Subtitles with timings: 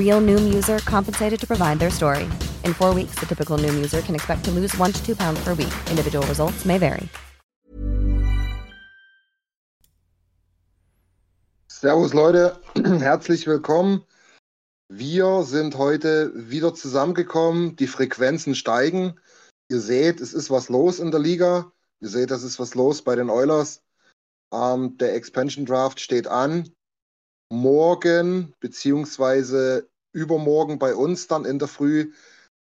[0.00, 2.24] Real Noom user compensated to provide their story.
[2.64, 5.40] In four weeks, the typical Noom user can expect to lose one to two pounds
[5.44, 5.72] per week.
[5.90, 7.08] Individual results may vary.
[11.68, 14.04] Servus Leute, herzlich willkommen.
[14.88, 17.76] Wir sind heute wieder zusammengekommen.
[17.76, 19.20] Die Frequenzen steigen.
[19.70, 21.72] Ihr seht, es ist was los in der Liga.
[22.00, 23.82] Ihr seht, es ist was los bei den Oilers.
[24.52, 26.68] Ähm, der Expansion Draft steht an.
[27.50, 32.12] Morgen beziehungsweise übermorgen bei uns dann in der Früh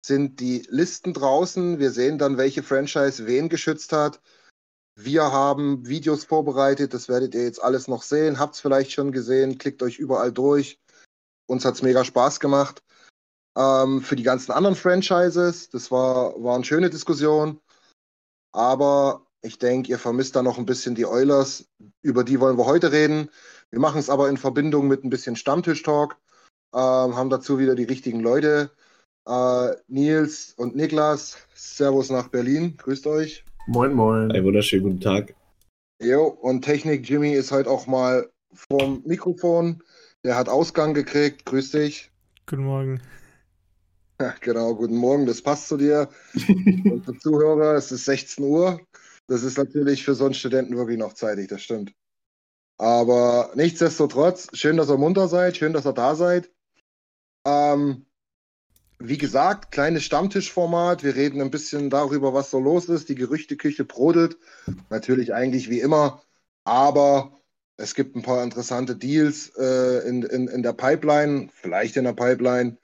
[0.04, 1.78] sind die Listen draußen.
[1.78, 4.20] Wir sehen dann, welche Franchise wen geschützt hat.
[4.98, 8.38] Wir haben Videos vorbereitet, das werdet ihr jetzt alles noch sehen.
[8.38, 10.80] Habt es vielleicht schon gesehen, klickt euch überall durch.
[11.46, 12.82] Uns hat es mega Spaß gemacht.
[13.56, 17.60] Ähm, für die ganzen anderen Franchises, das war, war eine schöne Diskussion.
[18.52, 21.68] Aber ich denke, ihr vermisst da noch ein bisschen die Oilers.
[22.02, 23.30] Über die wollen wir heute reden.
[23.70, 26.16] Wir machen es aber in Verbindung mit ein bisschen Stammtisch-Talk.
[26.74, 28.70] Ähm, haben dazu wieder die richtigen Leute.
[29.26, 32.76] Äh, Nils und Niklas, Servus nach Berlin.
[32.76, 33.44] Grüßt euch.
[33.66, 34.30] Moin, moin.
[34.30, 35.34] Einen wunderschönen guten Tag.
[36.00, 39.82] Jo, und Technik Jimmy ist heute auch mal vorm Mikrofon.
[40.24, 41.44] Der hat Ausgang gekriegt.
[41.46, 42.10] Grüß dich.
[42.46, 43.00] Guten Morgen.
[44.20, 45.26] Ja, genau, guten Morgen.
[45.26, 46.08] Das passt zu dir.
[46.34, 48.80] und für Zuhörer, es ist 16 Uhr.
[49.26, 51.92] Das ist natürlich für so einen Studenten wirklich noch zeitig, das stimmt.
[52.78, 56.50] Aber nichtsdestotrotz, schön, dass ihr munter seid, schön, dass ihr da seid.
[57.46, 58.04] Ähm,
[58.98, 61.04] wie gesagt, kleines Stammtischformat.
[61.04, 63.08] Wir reden ein bisschen darüber, was so los ist.
[63.08, 64.36] Die Gerüchteküche brodelt.
[64.90, 66.22] Natürlich eigentlich wie immer.
[66.64, 67.32] Aber
[67.76, 72.14] es gibt ein paar interessante Deals äh, in, in, in der Pipeline, vielleicht in der
[72.14, 72.78] Pipeline.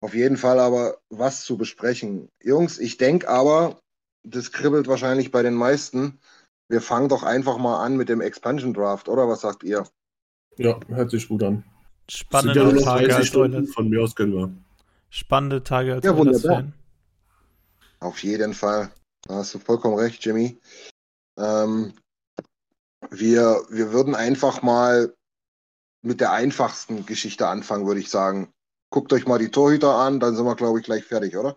[0.00, 2.30] Auf jeden Fall aber was zu besprechen.
[2.42, 3.80] Jungs, ich denke aber,
[4.22, 6.20] das kribbelt wahrscheinlich bei den meisten.
[6.68, 9.84] Wir fangen doch einfach mal an mit dem Expansion Draft, oder was sagt ihr?
[10.56, 11.64] Ja, hört sich gut an.
[12.10, 14.52] Spannende ja Tage als Stunden, Von mir aus können wir.
[15.10, 16.64] Spannende Tage als Ja, wunderbar.
[18.00, 18.90] Auf jeden Fall.
[19.28, 20.58] Da hast du vollkommen recht, Jimmy.
[21.38, 21.92] Ähm,
[23.10, 25.14] wir, wir würden einfach mal
[26.02, 28.52] mit der einfachsten Geschichte anfangen, würde ich sagen.
[28.90, 31.56] Guckt euch mal die Torhüter an, dann sind wir, glaube ich, gleich fertig, oder?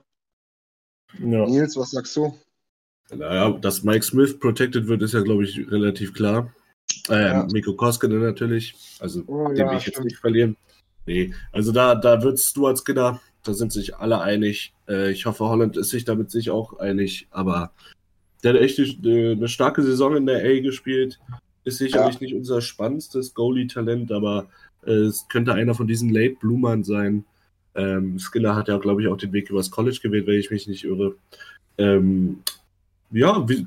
[1.18, 1.48] Ja.
[1.48, 2.38] Nils, was sagst du?
[3.12, 6.54] Naja, dass Mike Smith protected wird, ist ja, glaube ich, relativ klar.
[7.10, 7.48] Äh, Ja.
[7.52, 8.76] Mikko Koskinen natürlich.
[9.00, 10.06] Also, Oh, den ja, will ich jetzt stimmt.
[10.06, 10.56] nicht verlieren.
[11.06, 14.74] Nee, also da, da wird Stuart Skinner, da sind sich alle einig.
[14.88, 17.72] Äh, ich hoffe, Holland ist sich damit sich auch einig, aber
[18.42, 21.20] der hat echt eine, eine starke Saison in der A gespielt.
[21.66, 24.48] Ist sicherlich nicht unser spannendstes Goalie-Talent, aber
[24.86, 27.26] äh, es könnte einer von diesen Late Bloomern sein.
[27.76, 30.68] Ähm, Skinner hat ja, glaube ich, auch den Weg übers College gewählt, wenn ich mich
[30.68, 31.16] nicht irre.
[31.78, 32.44] Ähm,
[33.12, 33.66] ja, wie,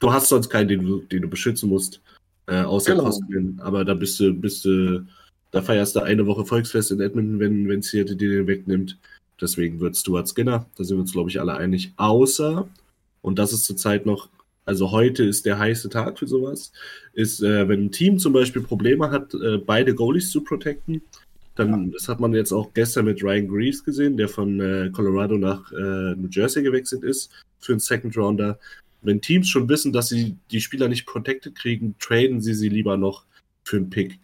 [0.00, 2.00] du hast sonst keinen, den den du beschützen musst,
[2.50, 3.04] äh, außer Genau.
[3.04, 3.60] Koskinen.
[3.60, 5.06] Aber da bist du, bist du,
[5.52, 8.98] da feierst du eine Woche Volksfest in Edmonton, wenn wenn Seattle dir den wegnimmt.
[9.40, 11.92] Deswegen wird Stuart Skinner, da sind wir uns, glaube ich, alle einig.
[11.96, 12.68] Außer,
[13.22, 14.28] und das ist zurzeit noch,
[14.66, 16.72] also heute ist der heiße Tag für sowas,
[17.14, 21.00] ist, äh, wenn ein Team zum Beispiel Probleme hat, äh, beide Goalies zu protecten,
[21.56, 25.36] dann, das hat man jetzt auch gestern mit Ryan Greaves gesehen, der von äh, Colorado
[25.36, 28.58] nach äh, New Jersey gewechselt ist für einen Second Rounder.
[29.02, 32.96] Wenn Teams schon wissen, dass sie die Spieler nicht protected kriegen, traden sie sie lieber
[32.96, 33.24] noch
[33.64, 34.18] für einen Pick.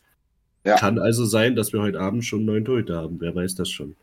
[0.65, 0.77] Ja.
[0.77, 3.21] Kann also sein, dass wir heute Abend schon einen neuen Torhüter haben.
[3.21, 3.97] Wer weiß das schon.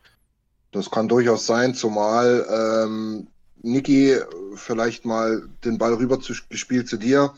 [0.72, 3.28] Das kann durchaus sein, zumal ähm,
[3.62, 4.16] Niki
[4.56, 7.32] vielleicht mal den Ball rüber zu, gespielt zu dir.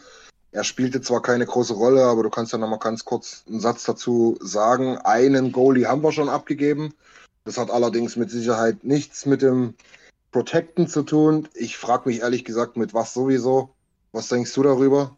[0.52, 3.60] Er spielte zwar keine große Rolle, aber du kannst ja noch mal ganz kurz einen
[3.60, 4.96] Satz dazu sagen.
[4.98, 6.94] Einen Goalie haben wir schon abgegeben.
[7.44, 9.74] Das hat allerdings mit Sicherheit nichts mit dem
[10.36, 11.48] Protecten zu tun.
[11.54, 13.70] Ich frage mich ehrlich gesagt, mit was sowieso.
[14.12, 15.16] Was denkst du darüber?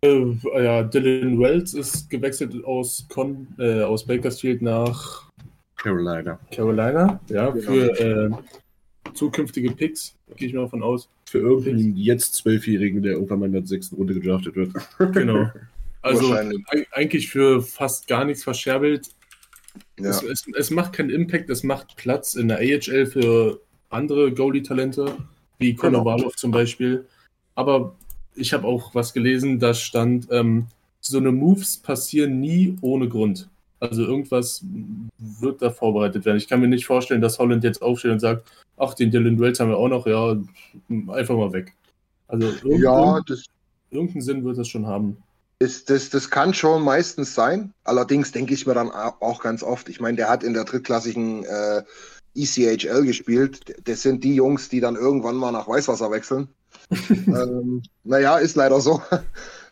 [0.00, 0.24] Äh,
[0.54, 5.30] ja, Dylan Wells ist gewechselt aus, Con äh, aus Bakersfield nach
[5.76, 6.38] Carolina.
[6.50, 7.70] Carolina, ja, Genau.
[7.70, 8.30] für äh,
[9.12, 11.10] zukünftige Picks, gehe ich mal davon aus.
[11.26, 14.72] Für irgendeinen jetzt Zwölfjährigen, der irgendwann mal in der sechsten Runde gedraftet wird.
[15.12, 15.50] Genau.
[16.00, 16.34] Also
[16.92, 19.10] eigentlich für fast gar nichts verscherbelt.
[20.00, 20.08] Ja.
[20.08, 25.16] Es, es, es macht keinen Impact, es macht Platz in der AHL für andere Goalie-Talente,
[25.58, 25.98] wie Genau.
[26.04, 27.06] Konovalov zum Beispiel.
[27.54, 27.94] Aber
[28.34, 30.66] ich habe auch was gelesen, da stand, ähm,
[31.00, 33.48] so eine Moves passieren nie ohne Grund.
[33.80, 34.64] Also irgendwas
[35.18, 36.36] wird da vorbereitet werden.
[36.36, 39.60] Ich kann mir nicht vorstellen, dass Holland jetzt aufsteht und sagt, ach, den Dylan Wells
[39.60, 40.36] haben wir auch noch, ja,
[41.12, 41.72] einfach mal weg.
[42.26, 43.44] Also irgend, Ja, das,
[43.90, 45.16] irgendeinen Sinn wird das schon haben.
[45.60, 47.72] das, das, das kann schon meistens sein.
[47.84, 51.44] Allerdings denke ich mir dann auch ganz oft, ich meine, der hat in der drittklassigen
[51.44, 51.82] äh,
[52.42, 53.74] ECHL gespielt.
[53.84, 56.48] Das sind die Jungs, die dann irgendwann mal nach Weißwasser wechseln.
[57.10, 59.02] ähm, naja, ist leider so.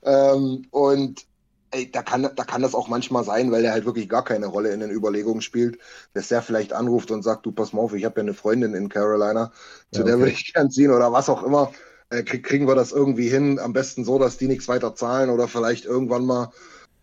[0.02, 1.26] ähm, und
[1.70, 4.46] ey, da, kann, da kann das auch manchmal sein, weil er halt wirklich gar keine
[4.46, 5.78] Rolle in den Überlegungen spielt,
[6.14, 8.74] dass der vielleicht anruft und sagt, du pass mal auf, ich habe ja eine Freundin
[8.74, 9.52] in Carolina,
[9.92, 10.22] zu Ja, der okay.
[10.22, 11.72] würde ich gern ziehen oder was auch immer.
[12.10, 13.58] Äh, krieg, kriegen wir das irgendwie hin?
[13.58, 16.52] Am besten so, dass die nichts weiter zahlen oder vielleicht irgendwann mal,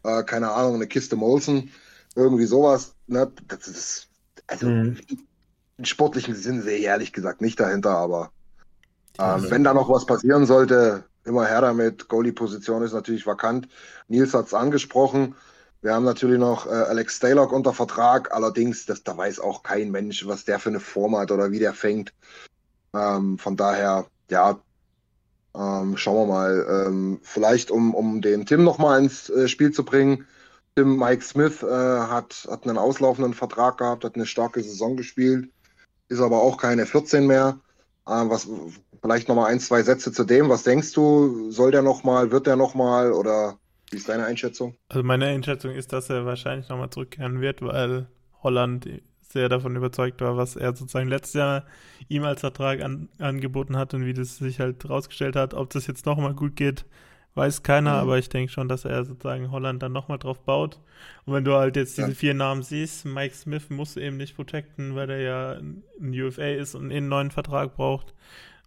[0.03, 1.69] äh, keine Ahnung, eine Kiste Molson,
[2.15, 2.95] irgendwie sowas.
[3.07, 3.31] Ne?
[3.47, 4.07] Das ist,
[4.47, 4.97] also Mhm.
[5.77, 8.31] Im sportlichen Sinn sehe ich ehrlich gesagt nicht dahinter, aber
[9.19, 12.07] ähm, wenn da noch was passieren sollte, immer her damit.
[12.09, 13.67] Goalie-Position ist natürlich vakant.
[14.07, 15.35] Nils hat es angesprochen.
[15.81, 18.33] Wir haben natürlich noch äh, Alex Stalock unter Vertrag.
[18.33, 21.59] Allerdings, das, da weiß auch kein Mensch, was der für eine Form hat oder wie
[21.59, 22.13] der fängt.
[22.95, 24.59] Ähm, von daher, ja,
[25.55, 26.85] ähm, schauen wir mal.
[26.87, 30.25] Ähm, vielleicht, um, um den Tim nochmal ins äh, Spiel zu bringen.
[30.75, 35.49] Tim Mike Smith äh, hat, hat einen auslaufenden Vertrag gehabt, hat eine starke Saison gespielt,
[36.09, 37.59] ist aber auch keine 14 mehr.
[38.07, 38.47] Ähm, was,
[39.01, 40.49] vielleicht nochmal ein, zwei Sätze zu dem.
[40.49, 41.51] Was denkst du?
[41.51, 43.57] Soll der nochmal, wird der nochmal oder
[43.91, 44.75] wie ist deine Einschätzung?
[44.89, 48.07] Also meine Einschätzung ist, dass er wahrscheinlich nochmal zurückkehren wird, weil
[48.41, 48.87] Holland
[49.21, 51.65] sehr davon überzeugt war, was er sozusagen letztes Jahr
[52.07, 55.53] ihm als Vertrag an, angeboten hat und wie das sich halt rausgestellt hat.
[55.53, 56.85] Ob das jetzt nochmal gut geht,
[57.35, 57.97] weiß keiner, Mhm.
[57.99, 60.79] aber ich denke schon, dass er sozusagen Holland dann nochmal drauf baut.
[61.25, 62.15] Und wenn du halt jetzt diese Ja.
[62.15, 66.75] vier Namen siehst, Mike Smith muss eben nicht protecten, weil er ja ein UFA ist
[66.75, 68.13] und einen neuen Vertrag braucht.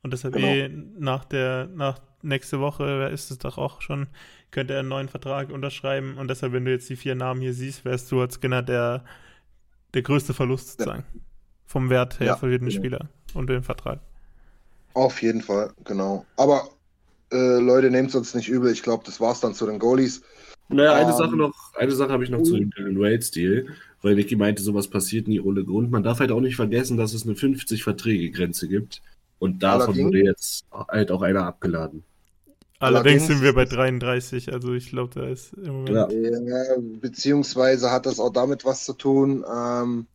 [0.03, 0.39] Und deshalb Genau.
[0.39, 0.69] eh
[0.99, 4.09] nach der, nach nächste Woche, wer ist es doch auch schon,
[4.53, 6.17] könnte er einen neuen Vertrag unterschreiben.
[6.19, 9.05] Und deshalb, wenn du jetzt die vier Namen hier siehst, wärst du als Skinner der,
[9.95, 11.05] der größte Verlust sozusagen.
[11.67, 12.71] Vom Wert her Ja, für jeden genau.
[12.71, 14.01] Spieler und den Vertrag.
[14.95, 16.27] Auf jeden Fall, genau.
[16.37, 16.69] Aber
[17.33, 18.71] äh, Leute, nehmt es uns nicht übel.
[18.73, 20.23] Ich glaube, das war's dann zu den Goalies.
[20.69, 23.69] Naja, eine Ähm, Sache noch, eine Sache habe ich noch zu dem Dylan Wade-Stil,
[24.03, 25.91] weil Nicky meinte, sowas passiert nie ohne Grund.
[25.91, 29.01] Man darf halt auch nicht vergessen, dass es eine 50-Verträge-Grenze gibt.
[29.39, 32.03] Und davon Allerdings- wurde jetzt halt auch einer abgeladen.
[32.79, 35.89] Allerdings Allerdings- sind wir bei 33, also ich glaube, da ist im Moment.
[35.91, 36.09] Ja.
[36.11, 39.45] Ja, beziehungsweise hat das auch damit was zu tun.
[39.51, 40.07] Ähm,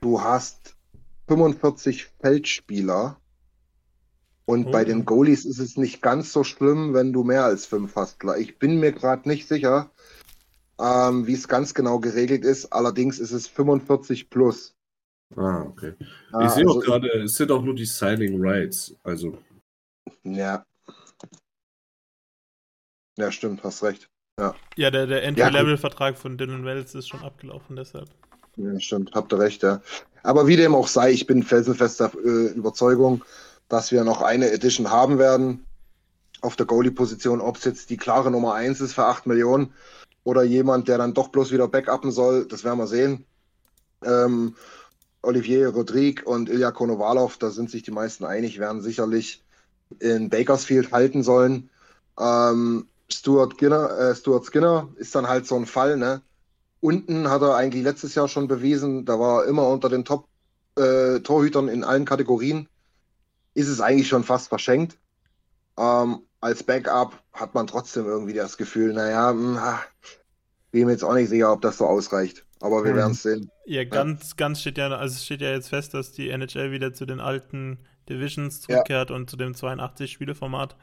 [0.00, 0.74] du hast
[1.28, 3.16] 45 Feldspieler
[4.50, 4.70] und Oh.
[4.70, 8.18] bei den Goalies ist es nicht ganz so schlimm, wenn du mehr als fünf hast.
[8.38, 9.90] Ich bin mir gerade nicht sicher,
[10.78, 12.72] ähm, wie es ganz genau geregelt ist.
[12.72, 14.74] Allerdings ist es 45 plus.
[15.36, 15.94] Ah, okay.
[16.32, 18.94] Ah, ich sehe also- auch gerade, es sind auch nur die Signing Rights.
[19.04, 19.38] Also,
[20.24, 20.64] Ja.
[23.16, 24.08] Ja, stimmt, hast recht.
[24.76, 28.08] Ja, der, der Entry-Level-Vertrag von Dylan Wells ist schon abgelaufen, deshalb.
[28.56, 29.82] Ja, stimmt, habt ihr recht, ja.
[30.22, 33.22] Aber wie dem auch sei, ich bin felsenfester äh, Überzeugung,
[33.70, 35.64] dass wir noch eine Edition haben werden
[36.42, 39.72] auf der Goalie-Position, ob es jetzt die klare Nummer 1 ist für 8 Millionen
[40.24, 43.24] oder jemand, der dann doch bloß wieder backuppen soll, das werden wir sehen.
[44.04, 44.56] Ähm,
[45.22, 49.42] Olivier Rodrigue und Ilya Konovalov, da sind sich die meisten einig, werden sicherlich
[50.00, 51.70] in Bakersfield halten sollen.
[52.18, 56.22] Ähm, Stuart, Skinner, äh, Stuart Skinner ist dann halt so ein Fall, ne?
[56.80, 61.68] Unten hat er eigentlich letztes Jahr schon bewiesen, da war er immer unter den Top-Torhütern
[61.68, 62.68] in allen Kategorien.
[63.54, 64.98] Ist es eigentlich schon fast verschenkt.
[65.78, 69.84] Ähm, als Backup hat man trotzdem irgendwie das Gefühl, naja, mh, ah,
[70.72, 72.46] bin mir jetzt auch nicht sicher, ob das so ausreicht.
[72.60, 72.96] Aber wir Mhm.
[72.96, 73.50] werden es sehen.
[73.64, 76.92] Ja, ganz, ganz steht ja, also es steht ja jetzt fest, dass die NHL wieder
[76.94, 77.78] zu den alten
[78.08, 78.84] Divisions Ja.
[78.84, 80.76] zurückkehrt und zu dem 82-Spiele-Format.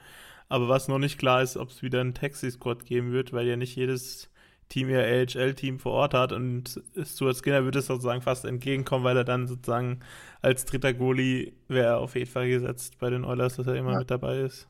[0.50, 3.58] Aber was noch nicht klar ist, ob es wieder einen Taxi-Squad geben wird, weil ja
[3.58, 4.30] nicht jedes
[4.70, 9.18] Team ihr AHL-Team vor Ort hat und Stuart Skinner würde es sozusagen fast entgegenkommen, weil
[9.18, 10.02] er dann sozusagen
[10.42, 14.00] als dritter Goalie wäre auf jeden Fall gesetzt bei den Oilers, dass er immer Ja.
[14.00, 14.68] mit dabei ist.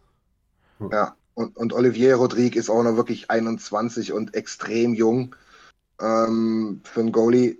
[0.91, 5.35] Ja, und, und Olivier Rodrigue ist auch noch wirklich 21 und extrem jung
[6.01, 7.57] ähm, für einen Goalie.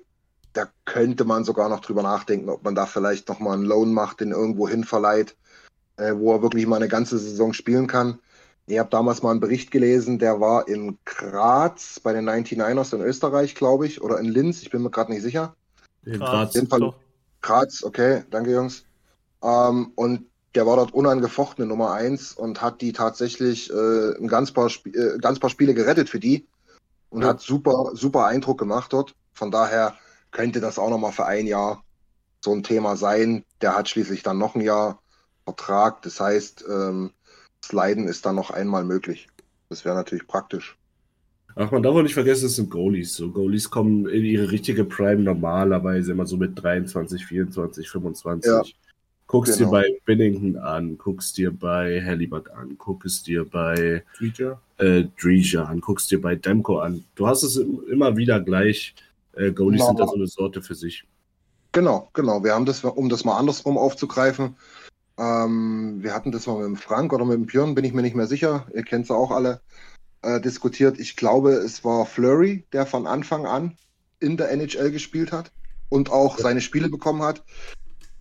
[0.54, 4.22] Da könnte man sogar noch drüber nachdenken, ob man da vielleicht nochmal einen Loan macht,
[4.22, 5.36] den irgendwo hin verleiht,
[5.98, 8.20] äh, wo er wirklich mal eine ganze Saison spielen kann.
[8.70, 13.02] Ich habe damals mal einen Bericht gelesen, der war in Graz bei den 99ers in
[13.02, 15.56] Österreich, glaube ich, oder in Linz, ich bin mir gerade nicht sicher.
[16.04, 16.54] in Graz, Graz.
[16.54, 16.96] jeden Fall- doch.
[17.42, 18.84] Graz, okay, danke Jungs.
[19.42, 24.52] Ähm, und der war dort unangefochtene Nummer eins und hat die tatsächlich äh, ein ganz
[24.52, 26.46] paar, Sp äh, ganz paar Spiele gerettet für die
[27.10, 27.30] und ja.
[27.30, 29.16] hat super, super Eindruck gemacht dort.
[29.34, 29.96] Von daher
[30.32, 31.84] könnte das auch nochmal für ein Jahr
[32.44, 33.46] so ein Thema sein.
[33.62, 35.00] Der hat schließlich dann noch ein Jahr
[35.46, 36.02] Vertrag.
[36.02, 37.12] Das heißt, ähm,
[37.64, 39.28] Sliden ist dann noch einmal möglich.
[39.70, 40.78] Das wäre natürlich praktisch.
[41.56, 43.16] Ach, man darf auch nicht vergessen, es sind Goalies.
[43.16, 48.52] So, Goalies kommen in ihre richtige Prime normalerweise immer so mit 23, 24, 25.
[48.52, 48.62] Ja,
[49.26, 49.72] guckst genau.
[49.72, 55.82] dir bei Binnington an, guckst dir bei Halliburton an, guckst dir bei Dreger äh, an,
[55.82, 57.04] guckst dir bei Demko an.
[57.16, 58.94] Du hast es immer wieder gleich.
[59.34, 59.88] Äh, Goalies genau.
[59.88, 61.06] sind da so eine Sorte für sich.
[61.72, 62.44] Genau, genau.
[62.44, 64.56] Wir haben das, um das mal andersrum aufzugreifen,
[65.18, 68.02] ähm, wir hatten das mal mit dem Frank oder mit dem Björn, bin ich mir
[68.02, 68.68] nicht mehr sicher.
[68.74, 69.62] Ihr kennt sie auch alle
[70.22, 71.00] äh, diskutiert.
[71.00, 73.78] Ich glaube, es war Flurry, der von Anfang an
[74.20, 75.52] in der NHL gespielt hat
[75.90, 77.44] und auch seine Spiele bekommen hat.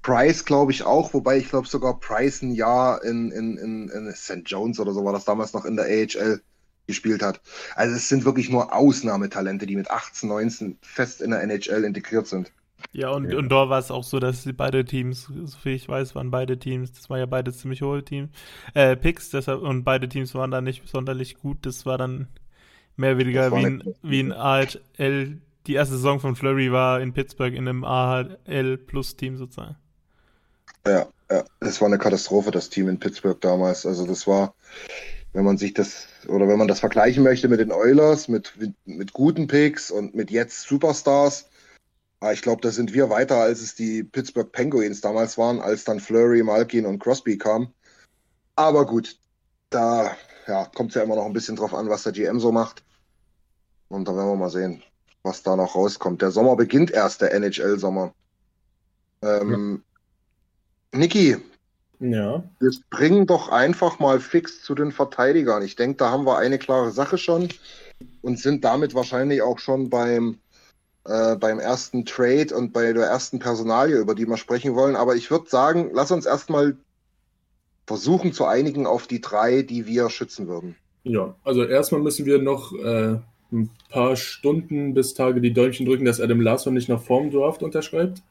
[0.03, 4.13] Price, glaube ich, auch, wobei ich glaube sogar Price ein Jahr in, in, in, in
[4.15, 4.43] St.
[4.45, 6.41] Jones oder so war das damals noch in der AHL
[6.87, 7.41] gespielt hat.
[7.75, 12.29] Also es sind wirklich nur Ausnahmetalente, die mit 18, 19 fest in der NHL integriert
[12.29, 12.53] sind.
[12.93, 13.39] Ja, und, ja.
[13.39, 16.93] und da war es auch so, dass beide Teams, soviel ich weiß, waren beide Teams,
[16.93, 18.31] das war ja beide ziemlich hohe Teams,
[18.75, 21.59] äh, Picks, deshalb, und beide Teams waren da nicht sonderlich gut.
[21.67, 22.29] Das war dann
[22.97, 25.39] mehr oder weniger wie ein, wie ein AHL.
[25.67, 29.77] Die erste Saison von Flurry war in Pittsburgh in einem AHL Plus Team sozusagen.
[30.87, 33.85] Ja, ja, das war eine Katastrophe, das Team in Pittsburgh damals.
[33.85, 34.55] Also das war,
[35.33, 38.75] wenn man sich das, oder wenn man das vergleichen möchte mit den Oilers, mit, mit,
[38.85, 41.49] mit guten Picks und mit jetzt Superstars,
[42.21, 45.85] Ah, ich glaube, da sind wir weiter, als es die Pittsburgh Penguins damals waren, als
[45.85, 47.69] dann Flurry, Malkin und Crosby kamen.
[48.55, 49.19] Aber gut,
[49.69, 52.53] da ja, kommt es ja immer noch ein bisschen drauf an, was der GM so
[52.53, 52.83] macht.
[53.89, 54.83] Und da werden wir mal sehen,
[55.23, 56.23] was da noch rauskommt.
[56.23, 58.15] Der Sommer beginnt erst, der NHL-Sommer.
[59.23, 59.83] Ähm,
[60.93, 60.99] ja.
[60.99, 61.37] Niki,
[61.99, 62.43] ja.
[62.59, 65.63] wir springen doch einfach mal fix zu den Verteidigern.
[65.63, 67.49] Ich denke, da haben wir eine klare Sache schon
[68.23, 70.39] und sind damit wahrscheinlich auch schon beim
[71.07, 74.97] äh, beim ersten Trade und bei der ersten Personalie, über die wir sprechen wollen.
[74.97, 76.77] Aber ich würde sagen, lass uns erstmal
[77.87, 80.77] versuchen zu einigen auf die drei, die wir schützen würden.
[81.05, 83.19] Ja, also erstmal müssen wir noch äh,
[83.53, 87.63] ein paar Stunden bis Tage die Däumchen drücken, dass Adam Larsson nicht nach Form Draft
[87.63, 88.23] unterschreibt.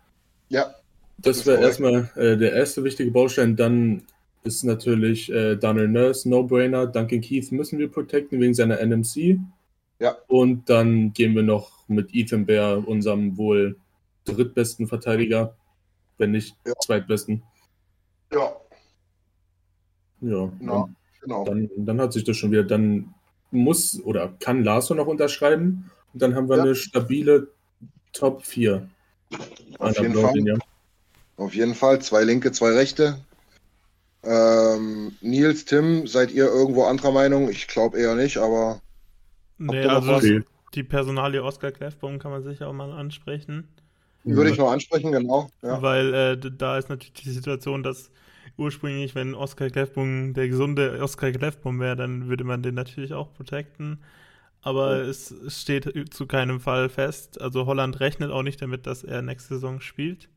[0.50, 0.75] Ja.
[1.17, 3.55] Das wäre erstmal äh, der erste wichtige Baustein.
[3.55, 4.03] Dann
[4.44, 6.88] ist natürlich äh, Daniel Nurse, No-Brainer.
[6.88, 9.39] Duncan Keith müssen wir protecten wegen seiner NMC.
[9.99, 10.17] Ja.
[10.27, 13.77] Und dann gehen wir noch mit Ethan Bear, unserem wohl
[14.25, 15.55] drittbesten Verteidiger,
[16.17, 16.73] wenn nicht ja.
[16.81, 17.43] zweitbesten.
[18.31, 18.55] Ja.
[20.21, 20.89] Ja, genau.
[21.21, 21.45] genau.
[21.45, 22.63] Dann, dann hat sich das schon wieder.
[22.63, 23.13] Dann
[23.51, 25.91] muss oder kann Larson noch unterschreiben.
[26.13, 26.63] Und dann haben wir ja.
[26.63, 27.49] eine stabile
[28.11, 28.89] Top 4.
[29.79, 30.59] Auf jeden, Fall.
[31.37, 32.01] Auf jeden Fall.
[32.01, 33.19] Zwei linke, zwei rechte.
[34.23, 37.49] Ähm, Nils, Tim, seid ihr irgendwo anderer Meinung?
[37.49, 38.81] Ich glaube eher nicht, aber
[39.57, 40.43] Nee, also okay.
[40.74, 43.67] die Personalie Oskar Kleffbaum kann man sicher auch mal ansprechen.
[44.24, 45.50] Würde ich noch ansprechen, genau.
[45.62, 45.81] Ja.
[45.81, 48.09] Weil äh, da ist natürlich die Situation, dass
[48.57, 53.33] ursprünglich, wenn Oskar Kleffbaum der gesunde Oskar Kleffbaum wäre, dann würde man den natürlich auch
[53.33, 54.00] protecten.
[54.62, 55.03] Aber ja.
[55.03, 57.39] es steht zu keinem Fall fest.
[57.39, 60.27] Also Holland rechnet auch nicht damit, dass er nächste Saison spielt.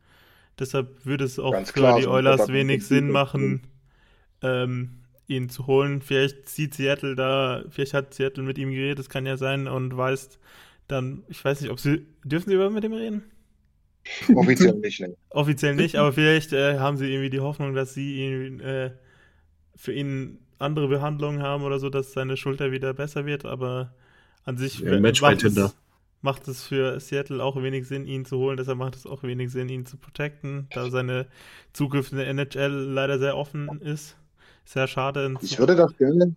[0.59, 3.63] Deshalb würde es auch Ganz für klar, die Oilers wenig Sinn machen,
[4.43, 4.98] ähm,
[5.29, 6.03] ihn zu holen.
[6.03, 9.97] Vielleicht sieht Seattle da, vielleicht hat Seattle mit ihm geredet, das kann ja sein, und
[9.97, 10.39] weiß
[10.89, 13.23] dann, ich weiß nicht, ob sie, dürfen sie überhaupt mit ihm reden?
[14.35, 15.15] Offiziell nicht, ne?
[15.31, 18.93] Offiziell nicht, aber vielleicht äh, haben sie irgendwie die Hoffnung, dass sie ihn, äh,
[19.77, 23.95] für ihn andere Behandlungen haben oder so, dass seine Schulter wieder besser wird, aber
[24.45, 25.77] an sich ja, macht, es,
[26.23, 29.53] macht, es, für Seattle auch wenig Sinn, ihn zu holen, deshalb macht es auch wenig
[29.53, 31.27] Sinn, ihn zu protecten, da seine
[31.75, 34.17] Zukunft in der NHL leider sehr offen ist.
[34.69, 35.35] Sehr schade.
[35.41, 36.37] Ich würde das gerne,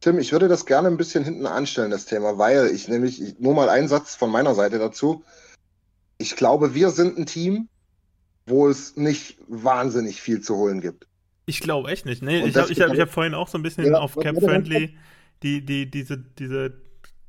[0.00, 3.38] Tim, ich würde das gerne ein bisschen hinten anstellen, das Thema, weil ich nämlich, ich,
[3.38, 5.24] nur mal einen Satz von meiner Seite dazu.
[6.18, 7.70] Ich glaube, wir sind ein Team,
[8.44, 11.06] wo es nicht wahnsinnig viel zu holen gibt.
[11.46, 12.22] Ich glaube echt nicht.
[12.22, 14.94] Nee, ich habe hab, hab vorhin auch so ein bisschen ja, auf Cap Friendly
[15.42, 16.74] die, die, diese, diese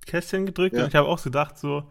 [0.06, 0.84] Kästchen gedrückt ja.
[0.84, 1.90] und ich habe auch gedacht, so,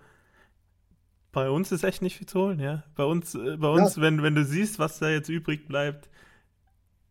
[1.32, 2.85] bei uns ist echt nicht viel zu holen, ja.
[2.94, 4.02] Bei uns, äh, bei uns, ja.
[4.02, 6.11] wenn, wenn du siehst, was da jetzt übrig bleibt,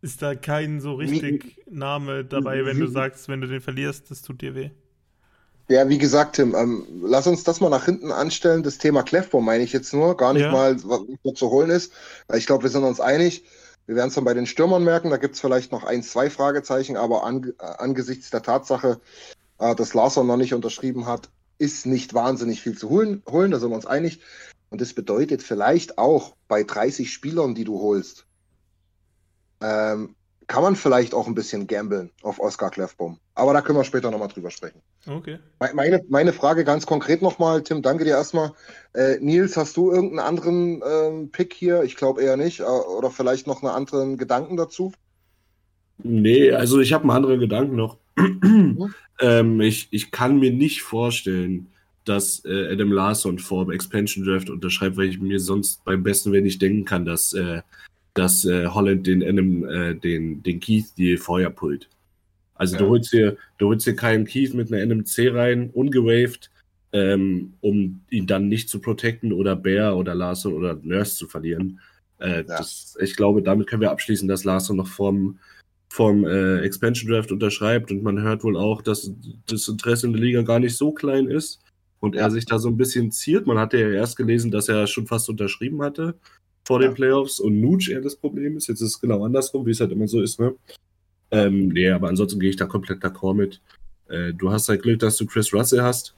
[0.02, 4.22] ist da kein so richtig Name dabei, wenn du sagst, wenn du den verlierst, das
[4.22, 4.70] tut dir weh.
[5.70, 8.64] Ja, wie gesagt, Tim, ähm, lass uns das mal nach hinten anstellen.
[8.64, 10.52] Das Thema Clefbaum meine ich jetzt nur, gar nicht ja.
[10.52, 11.92] mal, was zu holen ist.
[12.34, 13.44] Ich glaube, wir sind uns einig.
[13.86, 16.30] Wir werden es dann bei den Stürmern merken, da gibt es vielleicht noch ein, zwei
[16.30, 19.00] Fragezeichen, aber an, äh, angesichts der Tatsache,
[19.60, 23.60] äh, dass Larson noch nicht unterschrieben hat, ist nicht wahnsinnig viel zu holen, holen, da
[23.60, 24.20] sind wir uns einig.
[24.70, 28.27] Und das bedeutet vielleicht auch bei 30 Spielern, die du holst,
[29.62, 30.16] ähm,
[30.48, 33.20] kann man vielleicht auch ein bisschen gamblen auf Oscar Clefbaum.
[33.36, 34.82] Aber da können wir später nochmal drüber sprechen.
[35.06, 35.40] Okay.
[35.60, 38.54] Me- Meine, meine Frage ganz konkret nochmal, Tim, danke dir erstmal.
[38.94, 41.84] Äh, Nils, hast du irgendeinen anderen ähm, Pick hier?
[41.84, 42.62] Ich glaube eher nicht.
[42.62, 44.94] Äh, oder vielleicht noch einen anderen Gedanken dazu?
[46.02, 47.98] Nee, also ich habe einen anderen Gedanken noch.
[49.20, 51.68] ähm, ich, ich kann mir nicht vorstellen,
[52.06, 56.32] dass äh, Adam Larson vor dem Expansion Draft unterschreibt, weil ich mir sonst beim besten
[56.32, 57.62] Willen nicht denken kann, dass, äh,
[58.18, 61.90] dass äh, Holland den Adam, äh, den, den Keith die vorher pullt.
[62.56, 62.82] Also Ja.
[62.82, 66.50] du holst dir, du holst dir keinen Keith mit einer NMC rein, ungewaved,
[66.92, 71.80] ähm, um ihn dann nicht zu protecten oder Bear oder Larson oder Nurse zu verlieren.
[72.18, 75.38] Äh, das, ich glaube, damit können wir abschließen, dass Larson noch vom,
[75.90, 79.12] vom äh, Expansion Draft unterschreibt und man hört wohl auch, dass
[79.48, 81.62] das Interesse in der Liga gar nicht so klein ist
[82.00, 82.22] und Ja.
[82.22, 83.46] er sich da so ein bisschen ziert.
[83.46, 86.16] Man hatte ja erst gelesen, dass er schon fast unterschrieben hatte
[86.68, 86.94] vor den.
[86.94, 88.68] Playoffs und Nuge eher das Problem ist.
[88.68, 90.54] Jetzt ist es genau andersrum, wie es halt immer so ist, ne?
[91.32, 93.62] Ähm, nee, aber ansonsten gehe ich da komplett d'accord mit.
[94.10, 96.14] Äh, du hast halt Glück, dass du Chris Russell hast,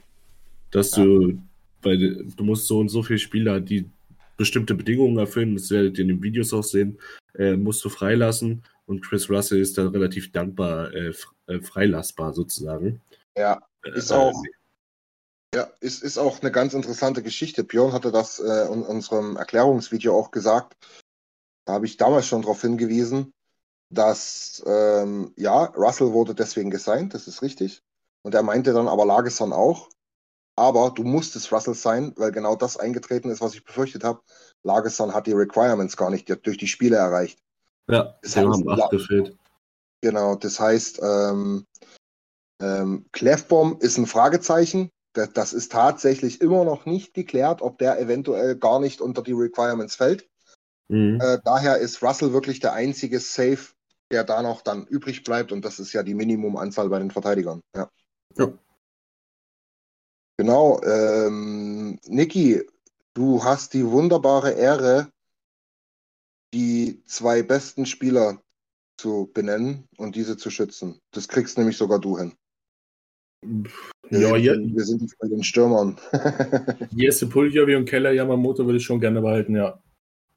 [0.70, 1.04] dass Ja.
[1.04, 1.38] du,
[1.82, 1.98] weil
[2.36, 3.88] du musst so und so viele Spieler, die
[4.36, 6.98] bestimmte Bedingungen erfüllen, das werdet ihr in den Videos auch sehen,
[7.34, 11.12] äh, musst du freilassen und Chris Russell ist da relativ dankbar äh,
[11.46, 13.00] äh, freilassbar sozusagen.
[13.36, 13.60] Ja,
[13.94, 14.42] ist Äh, auch,
[15.54, 17.64] ja, ist, ist auch eine ganz interessante Geschichte.
[17.64, 20.76] Björn hatte das äh, in unserem Erklärungsvideo auch gesagt.
[21.64, 23.32] Da habe ich damals schon darauf hingewiesen,
[23.90, 27.82] dass, ähm, ja, Russell wurde deswegen gesigned, das ist richtig.
[28.22, 29.88] Und er meinte dann aber Lagesson auch.
[30.56, 34.20] Aber du musstest Russell sein, weil genau das eingetreten ist, was ich befürchtet habe.
[34.62, 37.38] Lagesson hat die Requirements gar nicht durch die Spiele erreicht.
[37.88, 39.36] Ja, Das heißt, haben acht gefehlt.
[40.02, 41.66] Genau, das heißt, ähm,
[42.60, 44.90] ähm, Clefbaum ist ein Fragezeichen.
[45.12, 49.32] Das, das ist tatsächlich immer noch nicht geklärt, ob der eventuell gar nicht unter die
[49.32, 50.28] Requirements fällt.
[50.88, 51.20] Mhm.
[51.20, 53.58] Äh, daher ist Russell wirklich der einzige Safe,
[54.10, 55.52] der da noch dann übrig bleibt.
[55.52, 57.60] Und das ist ja die Minimumanzahl bei den Verteidigern.
[57.76, 57.90] Ja.
[58.36, 58.52] Ja.
[60.36, 60.80] Genau.
[60.82, 62.66] Ähm, Niki,
[63.14, 65.10] du hast die wunderbare Ehre,
[66.54, 68.40] die zwei besten Spieler
[68.96, 70.98] zu benennen und diese zu schützen.
[71.12, 72.34] Das kriegst nämlich sogar du hin.
[73.42, 75.96] Wir, Ja, sind, je, wir sind bei den Stürmern.
[76.90, 79.78] Jesse Puljovi und Keller Yamamoto würde ich schon gerne behalten, ja.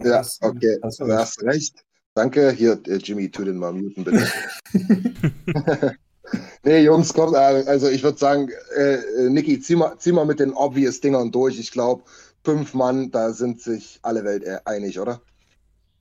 [0.02, 1.84] ja, okay, hast du hast recht.
[2.16, 2.52] Danke.
[2.52, 4.28] Hier, äh, Jimmy, tu den mal muten, bitte.
[6.64, 10.26] nee, Jungs, kommt, äh, also ich würde sagen, äh, äh, Niki, zieh mal, zieh mal
[10.26, 11.60] mit den obvious Dingern durch.
[11.60, 12.04] Ich glaube,
[12.44, 15.22] fünf Mann, da sind sich alle Welt einig, oder?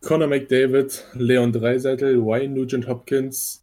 [0.02, 3.61] Conor McDavid, Leon Dreiseitel, Wayne Nugent Hopkins,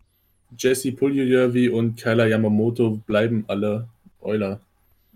[0.58, 3.88] Jesse Puljovi und Kyler Yamamoto bleiben alle
[4.22, 4.60] Euler.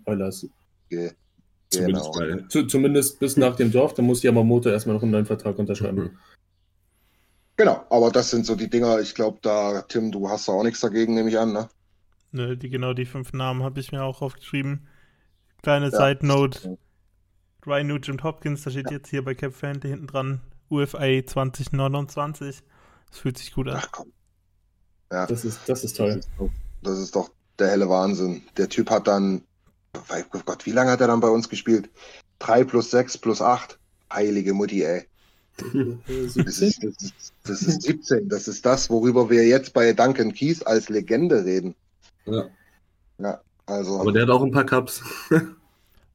[0.06, 0.46] Eulers.
[0.86, 1.10] Okay.
[1.70, 2.36] Zumindest Genau.
[2.36, 2.48] bei.
[2.48, 6.16] Zu, zumindest bis nach dem Dorf, da muss Yamamoto erstmal noch einen neuen Vertrag unterschreiben.
[7.56, 9.00] Genau, aber das sind so die Dinger.
[9.00, 11.68] Ich glaube, da, Tim, du hast da auch nichts dagegen, nehme ich an, ne?
[12.32, 14.88] Ne, die, genau die fünf Namen habe ich mir auch aufgeschrieben.
[15.62, 15.96] Kleine Ja.
[16.14, 16.78] Side Note.
[17.66, 20.40] Ryan Nugent Hopkins, da steht jetzt hier bei Cap Fantasy hinten dran.
[20.68, 22.62] UFA 2029.
[23.08, 23.76] Das fühlt sich gut an.
[23.78, 24.12] Ach komm.
[25.12, 26.20] Ja, Das ist, das ist toll.
[26.82, 28.42] das ist doch der helle Wahnsinn.
[28.56, 29.42] Der Typ hat dann,
[29.94, 31.88] oh Gott, wie lange hat er dann bei uns gespielt?
[32.40, 33.78] 3 plus 6 plus 8.
[34.12, 35.04] Heilige Mutti, ey.
[36.08, 38.28] Das ist, das, ist, das ist 17.
[38.28, 41.74] Das ist das, worüber wir jetzt bei Duncan Keith als Legende reden.
[42.26, 42.46] Ja.
[43.18, 44.00] Ja, also.
[44.00, 45.02] Aber der hat auch ein paar Cups.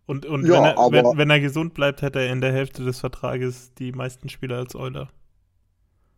[0.08, 2.52] Und, und Ja, wenn, er, aber- wenn, wenn er gesund bleibt, hätte er in der
[2.52, 5.10] Hälfte des Vertrages die meisten Spieler als Euler.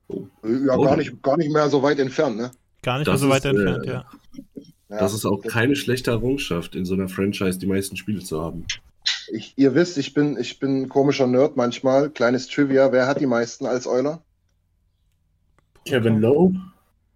[0.10, 0.18] ja,
[0.78, 0.84] Oh.
[0.86, 2.52] gar nicht, gar nicht mehr so weit entfernt, ne?
[2.84, 4.06] Gar nicht Das mehr so weit ist, entfernt, äh, ja.
[4.90, 8.42] Ja, Das ist auch keine schlechte Errungenschaft, in so einer Franchise die meisten Spiele zu
[8.42, 8.66] haben.
[9.32, 12.10] Ich, ihr wisst, ich bin, ich bin ein komischer Nerd manchmal.
[12.10, 12.92] Kleines Trivia.
[12.92, 14.22] Wer hat die meisten als Euler?
[15.86, 16.54] Kevin Lowe.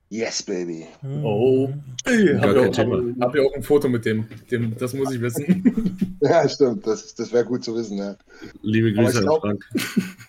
[0.10, 0.86] Yes, baby.
[1.23, 1.69] Oh.
[2.06, 2.88] Hey, hab auch, hab,
[3.21, 4.28] hab ich auch ein Foto mit dem.
[4.51, 5.91] dem das muss ich wissen.
[6.21, 6.88] Ja, stimmt.
[6.88, 8.15] Das, das wäre gut zu wissen, ja.
[8.63, 9.63] Liebe Aber Grüße ich an glaub- Frank.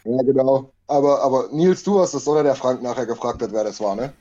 [0.04, 0.72] Ja, genau.
[0.88, 3.96] Aber, aber Nils, du hast es, oder der Frank nachher gefragt hat, wer das war,
[3.96, 4.12] ne?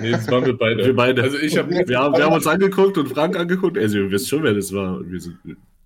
[0.00, 0.84] Nee, das waren wir beide.
[0.84, 1.22] Wir beide.
[1.22, 3.78] Also ich habe Wir haben, wir haben uns angeguckt und Frank angeguckt.
[3.78, 4.98] Also, ihr wisst schon, wer das war.
[4.98, 5.38] Und wir sind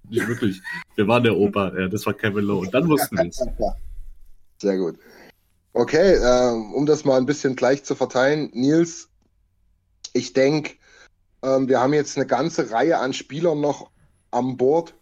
[0.08, 0.60] nicht wirklich.
[0.94, 1.72] Wir waren der Opa.
[1.78, 2.66] Ja, das war Kevin Lowe.
[2.66, 3.44] Und dann wussten wir es.
[4.58, 4.96] Sehr gut.
[5.72, 9.10] Okay, ähm, um das mal ein bisschen gleich zu verteilen, Nils,
[10.14, 10.72] ich denke,
[11.42, 13.90] ähm, wir haben jetzt eine ganze Reihe an Spielern noch
[14.30, 14.94] am Board,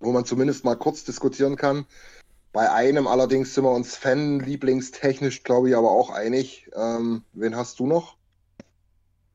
[0.00, 1.86] wo man zumindest mal kurz diskutieren kann.
[2.52, 6.68] Bei einem allerdings sind wir uns Fan-lieblingstechnisch, glaube ich, aber auch einig.
[6.76, 8.16] Ähm, wen hast du noch?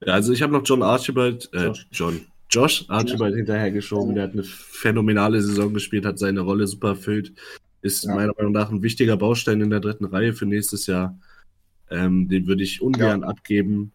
[0.06, 1.88] Ja, also, ich habe noch John Archibald, äh, Josh.
[1.92, 4.14] John, Josh Archibald hinterhergeschoben.
[4.14, 7.34] Der hat eine phänomenale Saison gespielt, hat seine Rolle super erfüllt.
[7.82, 8.14] Ist Ja.
[8.14, 11.18] meiner Meinung nach ein wichtiger Baustein in der dritten Reihe für nächstes Jahr.
[11.90, 13.28] Ähm, den würde ich ungern ja.
[13.28, 13.92] abgeben.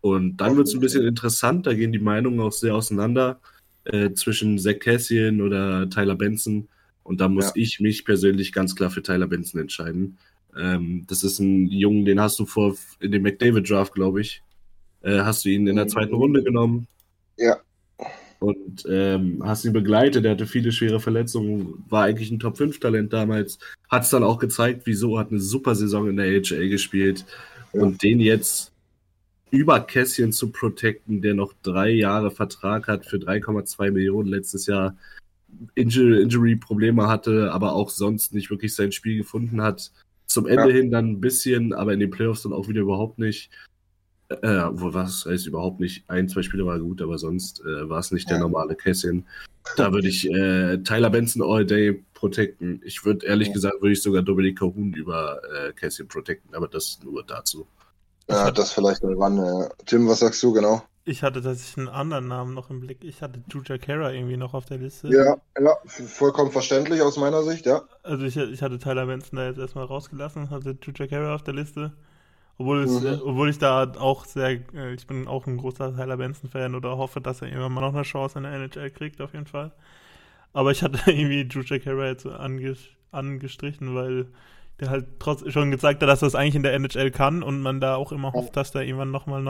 [0.00, 3.40] Und dann wird es ein bisschen interessant, da gehen die Meinungen auch sehr auseinander
[3.84, 6.68] äh, zwischen Zach Cassian oder Tyler Benson.
[7.08, 7.52] Und da muss ja.
[7.54, 10.18] ich mich persönlich ganz klar für Tyler Benson entscheiden.
[10.54, 14.42] Ähm, das ist ein Jungen, den hast du vor in dem McDavid Draft, glaube ich.
[15.00, 16.86] Äh, hast du ihn in der zweiten Runde genommen.
[17.38, 17.56] Ja.
[18.40, 20.26] Und ähm, hast ihn begleitet.
[20.26, 23.58] Er hatte viele schwere Verletzungen, war eigentlich ein Top-5-Talent damals.
[23.88, 27.24] Hat es dann auch gezeigt, wieso, hat eine super Saison in der AHL gespielt.
[27.72, 27.80] Ja.
[27.80, 28.70] Und den jetzt
[29.50, 34.94] über Kässchen zu protecten, der noch drei Jahre Vertrag hat für 3,2 Millionen letztes Jahr,
[35.74, 39.90] Injury-Probleme hatte, aber auch sonst nicht wirklich sein Spiel gefunden hat.
[40.26, 40.76] Zum Ende ja.
[40.76, 43.50] hin dann ein bisschen, aber in den Playoffs dann auch wieder überhaupt nicht.
[44.28, 46.04] Äh, wo was heißt überhaupt nicht?
[46.08, 48.36] Ein, zwei Spiele war gut, aber sonst äh, war es nicht ja.
[48.36, 49.24] der normale Kässchen.
[49.76, 52.82] Da würde ich äh, Tyler Benson all day protecten.
[52.84, 53.54] Ich würde ehrlich ja.
[53.54, 57.66] gesagt, würde ich sogar Dominik Kahun über äh, Kässchen protecten, aber das nur dazu.
[58.28, 59.38] Ja, das vielleicht irgendwann.
[59.38, 60.82] Äh, Tim, was sagst du genau?
[61.08, 63.02] Ich hatte tatsächlich einen anderen Namen noch im Blick.
[63.02, 65.08] Ich hatte Juja Kara irgendwie noch auf der Liste.
[65.08, 67.82] Ja, ja, vollkommen verständlich aus meiner Sicht, ja.
[68.02, 71.54] Also ich, ich hatte Tyler Benson da jetzt erstmal rausgelassen, hatte Juja Kara auf der
[71.54, 71.94] Liste.
[72.58, 73.20] Obwohl, es, mhm.
[73.24, 77.22] obwohl ich da auch sehr, äh, ich bin auch ein großer Tyler Benson-Fan oder hoffe,
[77.22, 79.72] dass er irgendwann mal noch eine Chance in der NHL kriegt, auf jeden Fall.
[80.52, 84.26] Aber ich hatte irgendwie Juja Kara jetzt angestrichen, weil
[84.78, 87.62] der halt trotzdem schon gezeigt hat, dass er das eigentlich in der NHL kann und
[87.62, 89.42] man da auch immer hofft, dass da irgendwann nochmal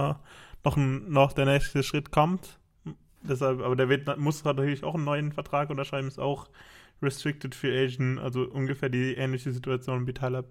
[0.65, 2.59] noch, noch, noch der nächste Schritt kommt.
[3.23, 6.49] Deshalb, aber der wird, muss natürlich auch einen neuen Vertrag unterschreiben, ist auch
[7.03, 10.45] Restricted Free Agent, also ungefähr die ähnliche Situation wie Tyler,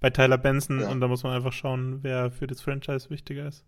[0.00, 0.90] bei Tyler Benson ja.
[0.90, 3.64] und da muss man einfach schauen, wer für das Franchise wichtiger ist.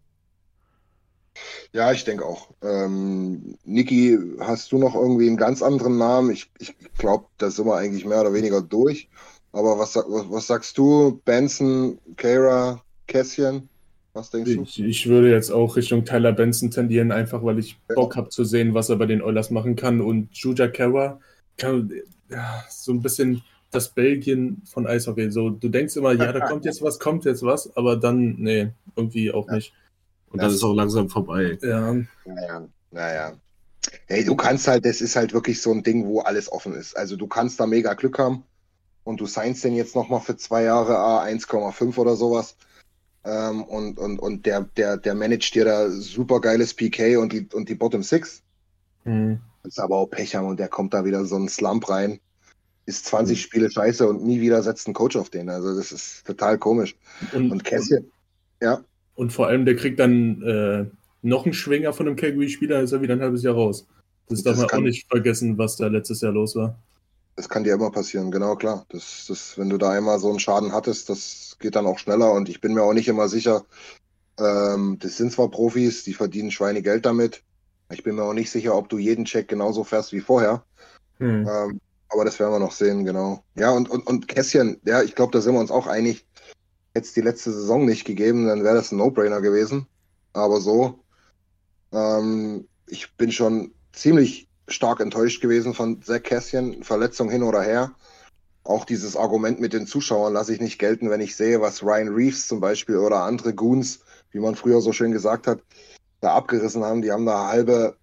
[1.72, 2.50] Ja, ich denke auch.
[2.62, 6.30] Ähm, Niki, hast du noch irgendwie einen ganz anderen Namen?
[6.30, 9.08] Ich, ich glaube, da sind wir eigentlich mehr oder weniger durch.
[9.52, 13.68] Aber was, was, was sagst du, Benson, Kara, Kässchen?
[14.14, 14.84] Was denkst ich, du?
[14.84, 17.94] Ich würde jetzt auch Richtung Tyler Benson tendieren, einfach weil ich ja.
[17.94, 20.00] Bock habe zu sehen, was er bei den Oilers machen kann.
[20.00, 21.18] Und Juja Kara
[21.56, 21.90] kann
[22.28, 25.30] ja, so ein bisschen das Belgien von Eishockey.
[25.30, 28.70] So, du denkst immer, ja, da kommt jetzt was, kommt jetzt was, aber dann, nee,
[28.96, 29.72] irgendwie auch nicht.
[30.30, 31.58] Und das, das ist auch langsam vorbei.
[31.62, 31.94] Ja.
[32.24, 33.32] Naja, naja.
[34.06, 36.96] Hey, du kannst halt, das ist halt wirklich so ein Ding, wo alles offen ist.
[36.96, 38.44] Also du kannst da mega Glück haben
[39.04, 42.56] und du signst den jetzt nochmal für zwei Jahre A1,5 oder sowas.
[43.24, 47.46] Ähm, und und, und der, der, der managt dir da super geiles PK und die,
[47.52, 48.42] und die Bottom Six.
[49.04, 49.40] Mhm.
[49.62, 52.18] Das ist aber auch Pech haben und der kommt da wieder so ein Slump rein.
[52.84, 53.40] Ist 20 mhm.
[53.40, 55.48] Spiele scheiße und nie wieder setzt ein Coach auf den.
[55.48, 56.96] Also das ist total komisch.
[57.32, 58.10] Und, und Kässchen,
[58.60, 58.82] ja.
[59.14, 60.86] Und vor allem, der kriegt dann äh,
[61.22, 63.86] noch einen Schwinger von einem Calgary-Spieler, ist er wieder ein halbes Jahr raus.
[64.28, 66.76] Das, das darf man auch nicht vergessen, was da letztes Jahr los war.
[67.36, 68.84] Das kann dir immer passieren, genau klar.
[68.90, 72.32] Das, das, wenn du da einmal so einen Schaden hattest, das geht dann auch schneller
[72.32, 73.64] und ich bin mir auch nicht immer sicher.
[74.38, 77.42] Ähm, das sind zwar Profis, die verdienen Schweinegeld damit.
[77.90, 80.64] Ich bin mir auch nicht sicher, ob du jeden Check genauso fährst wie vorher.
[81.18, 81.48] Hm.
[81.48, 83.42] Ähm, aber das werden wir noch sehen, genau.
[83.54, 86.26] Ja, und, und, und Kässchen, ja, ich glaube, da sind wir uns auch einig.
[86.94, 89.86] Hätte es die letzte Saison nicht gegeben, dann wäre das ein No-Brainer gewesen.
[90.34, 91.02] Aber so,
[91.92, 97.92] ähm, ich bin schon ziemlich stark enttäuscht gewesen von Zach Kässchen, Verletzung hin oder her.
[98.64, 102.14] Auch dieses Argument mit den Zuschauern lasse ich nicht gelten, wenn ich sehe, was Ryan
[102.14, 105.60] Reeves zum Beispiel oder andere Goons, wie man früher so schön gesagt hat,
[106.20, 107.02] da abgerissen haben.
[107.02, 107.96] Die haben da halbe,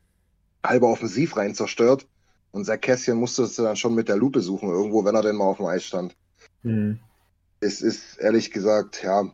[0.65, 2.08] halbe Offensiv rein zerstört.
[2.52, 5.36] Und Zach Kässchen musste es dann schon mit der Lupe suchen, irgendwo, wenn er denn
[5.36, 6.15] mal auf dem Eis stand.
[6.63, 7.00] Mhm.
[7.62, 9.32] Es ist ehrlich gesagt, ja.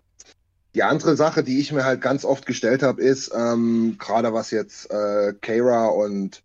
[0.76, 4.52] Die andere Sache, die ich mir halt ganz oft gestellt habe, ist, ähm, gerade was
[4.52, 6.44] jetzt äh, Kara und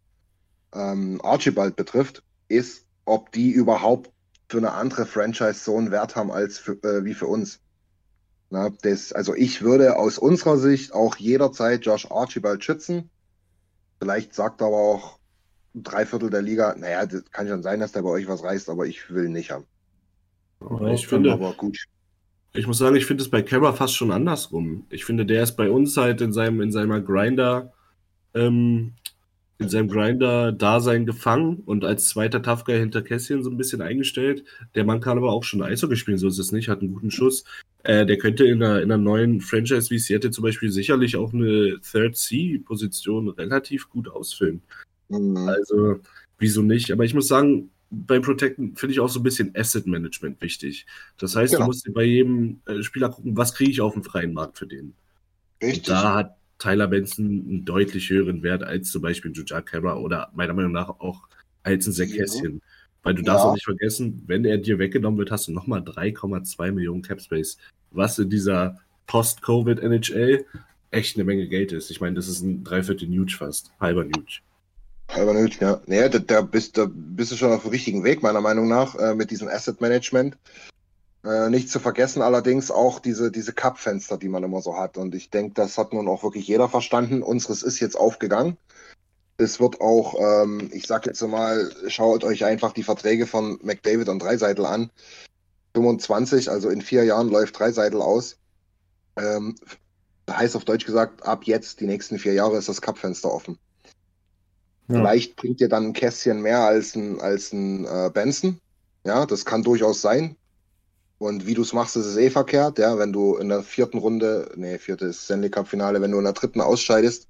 [0.74, 4.10] ähm, Archibald betrifft, ist, ob die überhaupt
[4.48, 7.60] für eine andere Franchise so einen Wert haben als für, äh, wie für uns.
[8.50, 13.08] Na, das, also ich würde aus unserer Sicht auch jederzeit Josh Archibald schützen.
[14.00, 15.18] Vielleicht sagt aber auch
[15.74, 18.68] drei Viertel der Liga, naja, das kann schon sein, dass der bei euch was reißt,
[18.68, 19.66] aber ich will nicht haben.
[20.92, 21.78] ich finde, aber gut.
[22.52, 24.84] Ich muss sagen, ich finde es bei Kara fast schon andersrum.
[24.90, 27.72] Ich finde, der ist bei uns halt in seinem, in seiner Grinder,
[28.34, 28.94] ähm,
[29.60, 34.42] in seinem Grinder-Dasein gefangen und als zweiter Tough Guy hinter Kässchen so ein bisschen eingestellt.
[34.74, 37.10] Der Mann kann aber auch schon Eishockey spielen, so ist es nicht, hat einen guten
[37.10, 37.44] Schuss.
[37.82, 41.34] Äh, der könnte in einer, in einer neuen Franchise wie Seattle zum Beispiel sicherlich auch
[41.34, 44.62] eine Third C-Position relativ gut ausfüllen.
[45.10, 45.36] Mhm.
[45.36, 46.00] Also,
[46.38, 46.90] wieso nicht?
[46.90, 50.86] Aber ich muss sagen, beim Protecten finde ich auch so ein bisschen Asset Management wichtig.
[51.18, 51.64] Das heißt, genau.
[51.64, 54.66] du musst bei jedem äh, Spieler gucken, was kriege ich auf dem freien Markt für
[54.66, 54.94] den.
[55.62, 55.80] Richtig.
[55.80, 60.30] Und da hat Tyler Benson einen deutlich höheren Wert als zum Beispiel Jujar Kara oder
[60.34, 61.26] meiner Meinung nach auch
[61.64, 62.54] als ein Säckhäschen.
[62.54, 62.60] Ja.
[63.02, 63.26] Weil du ja.
[63.26, 67.20] darfst auch nicht vergessen, wenn er dir weggenommen wird, hast du nochmal 3,2 Millionen Cap
[67.20, 67.56] Space,
[67.90, 70.44] was in dieser Post-Covid NHL
[70.90, 71.90] echt eine Menge Geld ist.
[71.90, 74.40] Ich meine, das ist ein Dreiviertel Nuge fast, halber Nuge.
[75.08, 75.80] Halber Nuge, ja.
[75.86, 78.94] Naja, da, da, bist, da bist du schon auf dem richtigen Weg, meiner Meinung nach,
[78.96, 80.36] äh, mit diesem Asset Management.
[81.22, 84.96] Äh, nicht zu vergessen allerdings auch diese, diese Cup-Fenster, die man immer so hat.
[84.96, 87.22] Und ich denke, das hat nun auch wirklich jeder verstanden.
[87.22, 88.56] Unseres ist jetzt aufgegangen.
[89.36, 94.08] Es wird auch, ähm, ich sag jetzt mal, schaut euch einfach die Verträge von McDavid
[94.08, 94.90] und Dreiseitel an.
[95.74, 98.36] 25, also in vier Jahren läuft Dreiseitel aus.
[99.16, 99.54] Ähm,
[100.28, 103.58] heißt auf Deutsch gesagt, ab jetzt, die nächsten vier Jahre, ist das Cup-Fenster offen.
[104.88, 104.96] Ja.
[104.96, 108.60] Vielleicht bringt ihr dann ein Kästchen mehr als ein, als ein äh, Benson.
[109.04, 110.36] Ja, das kann durchaus sein.
[111.20, 113.98] Und wie du es machst, ist es eh verkehrt, ja, wenn du in der vierten
[113.98, 117.28] Runde, nee, vierte ist Stanley Cup Finale, wenn du in der dritten ausscheidest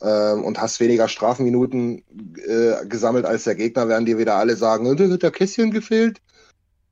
[0.00, 2.02] ähm, und hast weniger Strafminuten
[2.48, 6.22] äh, gesammelt als der Gegner, werden dir wieder alle sagen, da wird der Kästchen gefehlt.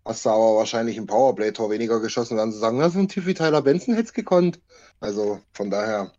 [0.04, 3.24] Hast du aber wahrscheinlich ein Powerplay-Tor weniger geschossen, werden sie sagen, na, so ein Typ
[3.24, 4.60] wie Tyler Benson hätte es gekonnt.
[5.00, 6.12] Also von daher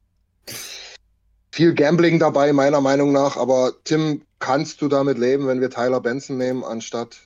[1.52, 3.38] viel Gambling dabei, meiner Meinung nach.
[3.38, 7.18] Aber Tim, kannst du damit leben, wenn wir Tyler Benson nehmen, anstatt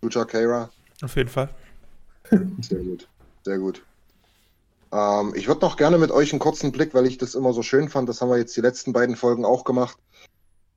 [0.00, 0.70] Lucha Kara?
[1.02, 1.50] Auf jeden Fall.
[2.60, 3.08] Sehr gut,
[3.44, 3.82] sehr gut.
[4.92, 7.62] Ähm, ich würde noch gerne mit euch einen kurzen Blick, weil ich das immer so
[7.62, 9.98] schön fand, das haben wir jetzt die letzten beiden Folgen auch gemacht,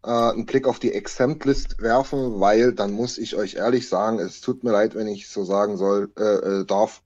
[0.04, 4.42] äh, einen Blick auf die Exempt-List werfen, weil dann muss ich euch ehrlich sagen, es
[4.42, 7.02] tut mir leid, wenn ich so sagen soll, äh, äh, darf.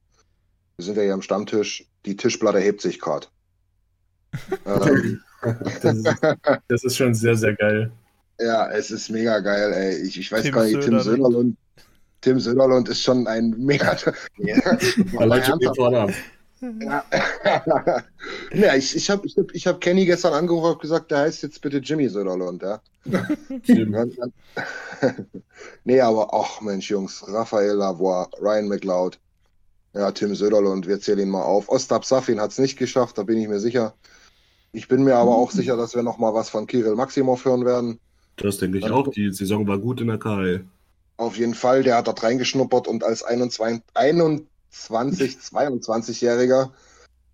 [0.77, 3.27] Wir sind ja hier am Stammtisch, die Tischplatte hebt sich gerade.
[4.65, 5.21] Ähm,
[5.81, 6.07] das, ist,
[6.67, 7.91] das ist schon sehr, sehr geil.
[8.39, 10.07] Ja, es ist mega geil, ey.
[10.07, 11.57] Ich, ich weiß Tim gar nicht, Tim Söderlund,
[12.23, 13.97] Tim Söderlund ist schon ein mega.
[14.37, 16.07] ja, ja.
[18.53, 21.43] ja, ich, ich habe ich hab, ich hab Kenny gestern angerufen und gesagt, der heißt
[21.43, 22.81] jetzt bitte Jimmy Söderlund, ja.
[25.83, 29.19] nee, aber ach Mensch, Jungs, Raphael Lavoie, Ryan McLeod,
[29.93, 31.67] ja, Tim Söderlund, wir zählen ihn mal auf.
[31.67, 33.93] Ostap Safin hat es nicht geschafft, da bin ich mir sicher.
[34.71, 37.65] Ich bin mir aber auch sicher, dass wir noch mal was von Kirill Maximov hören
[37.65, 37.99] werden.
[38.37, 39.07] Das denke ich Dann, auch.
[39.09, 40.65] Die Saison war gut in der KL.
[41.17, 46.71] Auf jeden Fall, der hat dort reingeschnuppert und als 21, 21 22-Jähriger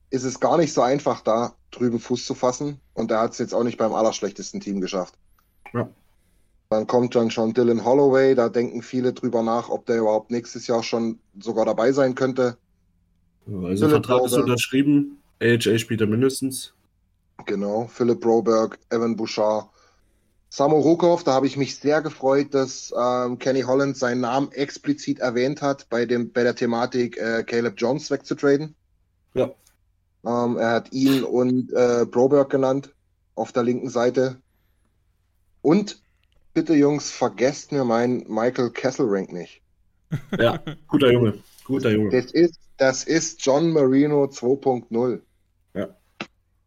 [0.10, 2.80] ist es gar nicht so einfach, da drüben Fuß zu fassen.
[2.94, 5.16] Und er hat es jetzt auch nicht beim allerschlechtesten Team geschafft.
[5.74, 5.90] Ja.
[6.70, 10.68] Dann kommt dann schon Dylan Holloway, da denken viele drüber nach, ob der überhaupt nächstes
[10.68, 12.58] Jahr schon sogar dabei sein könnte.
[13.48, 14.32] Also Philipp Vertrag Broberg.
[14.32, 16.74] ist unterschrieben, AHA spielt er mindestens.
[17.46, 19.70] Genau, Philipp Broberg, Evan Bouchard,
[20.50, 25.20] Samo Rukov, da habe ich mich sehr gefreut, dass ähm, Kenny Holland seinen Namen explizit
[25.20, 28.76] erwähnt hat, bei, dem, bei der Thematik äh, Caleb Jones wegzutraden.
[29.36, 29.52] Ja.
[30.26, 32.94] Ähm, er hat ihn und äh, Broberg genannt
[33.36, 34.38] auf der linken Seite.
[35.62, 36.02] Und
[36.56, 39.62] bitte, Jungs, vergesst mir meinen Michael Kesselrank nicht.
[40.40, 41.36] Ja, guter Junge.
[41.64, 42.10] Guter Junge.
[42.10, 45.22] Das ist, das ist John Marino 2.0.
[45.76, 45.90] Ja.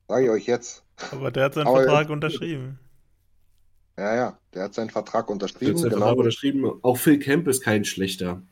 [0.07, 0.85] Sage ich euch jetzt.
[1.11, 2.79] Aber der hat seinen Aber Vertrag unterschrieben.
[3.99, 5.77] Ja, ja, der hat seinen Vertrag unterschrieben.
[5.77, 6.07] Seinen genau.
[6.07, 6.71] Vertrag unterschrieben.
[6.83, 8.43] Auch Phil Kemp ist kein schlechter.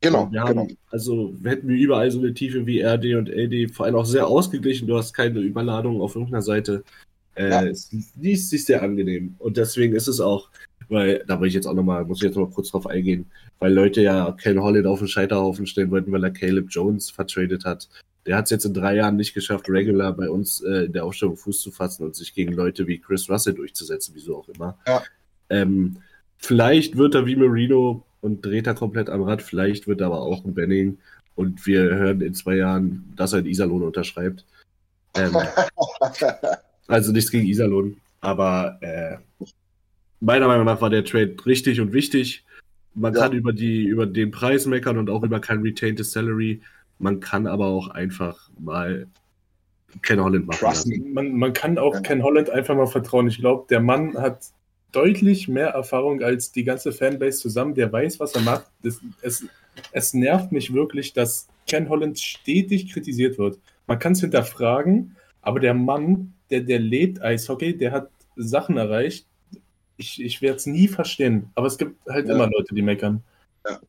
[0.00, 0.66] Genau, wir genau.
[0.90, 4.26] Also hätten wir überall so eine Tiefe wie RD und LD, vor allem auch sehr
[4.26, 4.88] ausgeglichen.
[4.88, 6.82] Du hast keine Überladung auf irgendeiner Seite.
[7.36, 7.64] Äh, ja.
[7.64, 7.90] Es
[8.20, 9.36] liest sich sehr angenehm.
[9.38, 10.50] Und deswegen ist es auch,
[10.88, 13.26] weil, da will ich jetzt auch nochmal, muss ich jetzt noch mal kurz drauf eingehen,
[13.60, 17.64] weil Leute ja Ken Holland auf den Scheiterhaufen stellen wollten, weil er Caleb Jones vertradet
[17.64, 17.88] hat.
[18.26, 21.04] Der hat es jetzt in drei Jahren nicht geschafft, regular bei uns äh, in der
[21.04, 24.78] Aufstellung Fuß zu fassen und sich gegen Leute wie Chris Russell durchzusetzen, wieso auch immer.
[24.86, 25.02] Ja.
[25.50, 25.96] Ähm,
[26.38, 30.22] vielleicht wird er wie Marino und dreht er komplett am Rad, vielleicht wird er aber
[30.22, 30.98] auch ein Benning
[31.34, 34.44] und wir hören in zwei Jahren, dass er in Iserlohn unterschreibt.
[35.14, 35.36] Ähm,
[36.86, 39.16] also nichts gegen Iserlohn, aber äh,
[40.20, 42.44] meiner Meinung nach war der Trade richtig und wichtig.
[42.94, 43.20] Man ja.
[43.20, 46.62] kann über, die, über den Preis meckern und auch über kein Retained Salary.
[47.02, 49.08] Man kann aber auch einfach mal
[50.02, 51.12] Ken Holland machen.
[51.12, 52.00] Man, man, kann auch ja.
[52.00, 53.26] Ken Holland einfach mal vertrauen.
[53.26, 54.46] Ich glaube, der Mann hat
[54.92, 57.74] deutlich mehr Erfahrung als die ganze Fanbase zusammen.
[57.74, 58.66] Der weiß, was er macht.
[58.82, 59.44] Das, es,
[59.90, 63.58] es nervt mich wirklich, dass Ken Holland stetig kritisiert wird.
[63.88, 69.26] Man kann es hinterfragen, aber der Mann, der, der lebt Eishockey, der hat Sachen erreicht.
[69.96, 72.34] Ich, ich werde es nie verstehen, aber es gibt halt ja.
[72.34, 73.22] immer Leute, die meckern.
[73.68, 73.80] Ja.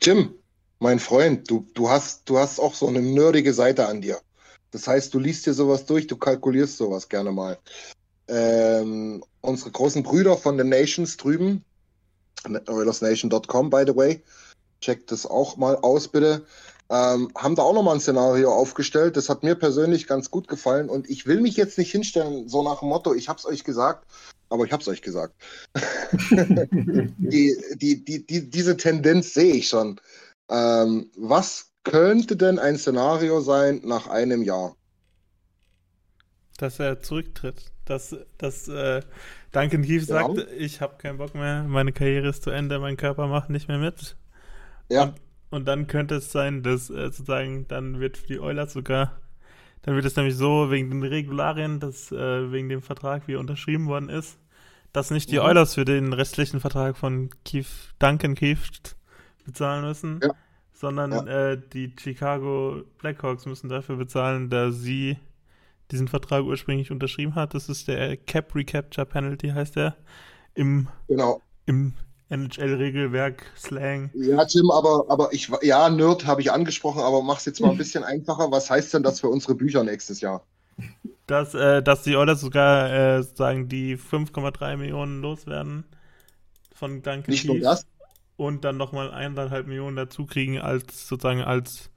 [0.00, 0.34] Jim,
[0.82, 4.18] mein Freund, du, du, hast, du hast auch so eine nerdige Seite an dir.
[4.72, 7.58] Das heißt, du liest dir sowas durch, du kalkulierst sowas gerne mal.
[8.26, 11.64] Ähm, unsere großen Brüder von den Nations drüben,
[12.66, 14.22] OilersNation.com, by the way,
[14.80, 16.44] checkt das auch mal aus, bitte.
[16.90, 19.16] Ähm, haben da auch nochmal ein Szenario aufgestellt.
[19.16, 22.62] Das hat mir persönlich ganz gut gefallen und ich will mich jetzt nicht hinstellen, so
[22.64, 24.04] nach dem Motto, ich hab's euch gesagt,
[24.48, 25.34] aber ich hab's euch gesagt.
[25.78, 27.14] die,
[27.76, 30.00] die, die, die, diese Tendenz sehe ich schon.
[30.50, 34.76] Ähm, was könnte denn ein Szenario sein nach einem Jahr?
[36.58, 37.72] Dass er zurücktritt.
[37.84, 39.02] Dass, dass äh,
[39.52, 40.36] Duncan Keith Genau.
[40.36, 43.66] sagt, ich habe keinen Bock mehr, meine Karriere ist zu Ende, mein Körper macht nicht
[43.68, 44.16] mehr mit.
[44.88, 48.72] Ja, Und, und dann könnte es sein, dass äh, sozusagen, dann wird für die Oilers
[48.74, 49.20] sogar,
[49.82, 53.40] dann wird es nämlich so, wegen den Regularien, dass äh, wegen dem Vertrag, wie er
[53.40, 54.38] unterschrieben worden ist,
[54.92, 55.40] dass nicht die Mhm.
[55.40, 57.68] Oilers für den restlichen Vertrag von Keith,
[58.00, 58.60] Duncan Keith
[59.44, 60.30] bezahlen müssen, Ja.
[60.72, 65.16] sondern äh, die Chicago Blackhawks müssen dafür bezahlen, da sie
[65.90, 67.54] diesen Vertrag ursprünglich unterschrieben hat.
[67.54, 69.96] Das ist der Cap Recapture Penalty, heißt der,
[70.54, 71.40] im, genau.
[71.66, 71.94] im
[72.30, 74.10] NHL-Regelwerk Slang.
[74.14, 77.76] Ja, Tim, aber, aber ich, ja, Nerd habe ich angesprochen, aber mach's jetzt mal ein
[77.76, 78.50] bisschen einfacher.
[78.50, 80.42] Was heißt denn das für unsere Bücher nächstes Jahr?
[81.26, 85.84] dass, äh, dass die Oilers sogar äh, sagen, die 5,3 Millionen loswerden
[86.74, 87.86] von Duncan Nicht nur Keith das,
[88.36, 91.90] und dann nochmal 1,5 Millionen dazu kriegen als sozusagen als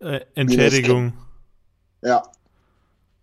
[0.00, 1.12] äh, Entschädigung.
[2.02, 2.22] ja.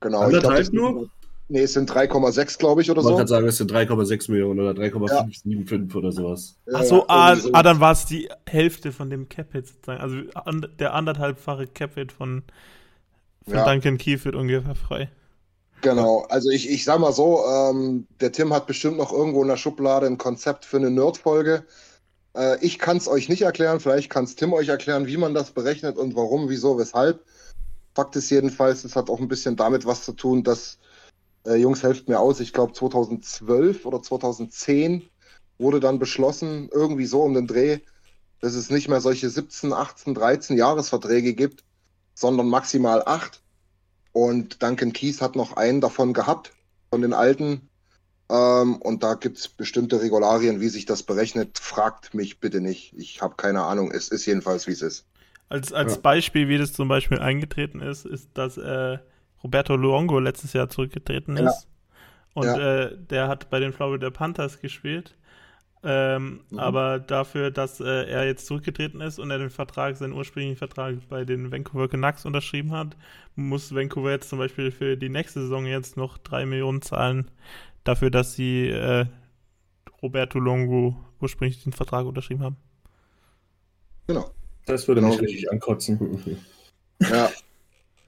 [0.03, 0.23] Genau.
[0.23, 1.09] ich glaub, Anderthalb das sind- nur?
[1.47, 3.15] Nee, es sind 3,6, glaube ich, oder Ich so.
[3.17, 6.55] gerade sagen, es sind 3,6 Millionen oder 3,575 oder sowas.
[6.65, 7.49] Ja, Ach so, ja, ah, so.
[7.51, 9.99] ah, dann war es die Hälfte von dem Cap-Hit sozusagen.
[9.99, 12.43] Also an, der anderthalbfache Cap-Hit von,
[13.43, 13.65] von Ja.
[13.69, 15.09] Duncan Keith wird ungefähr frei.
[15.81, 19.49] Genau, also ich, ich sag mal so, ähm, der Tim hat bestimmt noch irgendwo in
[19.49, 21.65] der Schublade ein Konzept für eine Nerd-Folge.
[22.35, 25.33] Äh, ich kann es euch nicht erklären, vielleicht kann es Tim euch erklären, wie man
[25.33, 27.23] das berechnet und warum, wieso, weshalb.
[27.93, 30.79] Fakt ist jedenfalls, es hat auch ein bisschen damit was zu tun, dass,
[31.45, 35.09] äh, Jungs, helft mir aus, ich glaube 2012 oder 2010
[35.57, 37.79] wurde dann beschlossen, irgendwie so um den Dreh,
[38.39, 41.63] dass es nicht mehr solche 17, 18, 13 Jahresverträge gibt,
[42.15, 43.41] sondern maximal acht.
[44.11, 46.51] Und Duncan Keith hat noch einen davon gehabt,
[46.89, 47.69] von den alten.
[48.31, 51.59] Ähm, und da gibt es bestimmte Regularien, wie sich das berechnet.
[51.59, 52.93] Fragt mich bitte nicht.
[52.97, 53.91] Ich habe keine Ahnung.
[53.91, 55.07] Es ist jedenfalls, wie es ist.
[55.49, 56.01] Als, als Ja.
[56.01, 58.99] Beispiel, wie das zum Beispiel eingetreten ist, ist, dass äh,
[59.43, 61.49] Roberto Luongo letztes Jahr zurückgetreten Ja.
[61.49, 61.67] ist.
[62.33, 62.57] Und Ja.
[62.57, 65.15] äh, der hat bei den Florida Panthers gespielt.
[65.83, 66.59] Ähm, Mhm.
[66.59, 70.95] Aber dafür, dass äh, er jetzt zurückgetreten ist und er den Vertrag, seinen ursprünglichen Vertrag
[71.09, 72.95] bei den Vancouver Canucks unterschrieben hat,
[73.35, 77.31] muss Vancouver jetzt zum Beispiel für die nächste Saison jetzt noch drei Millionen zahlen,
[77.83, 79.05] dafür, dass sie äh,
[80.01, 82.57] Roberto Luongo ursprünglich den Vertrag unterschrieben haben.
[84.07, 84.31] Genau.
[84.65, 85.13] Das würde Genau.
[85.13, 86.39] mich richtig ankotzen.
[86.99, 87.31] Ja.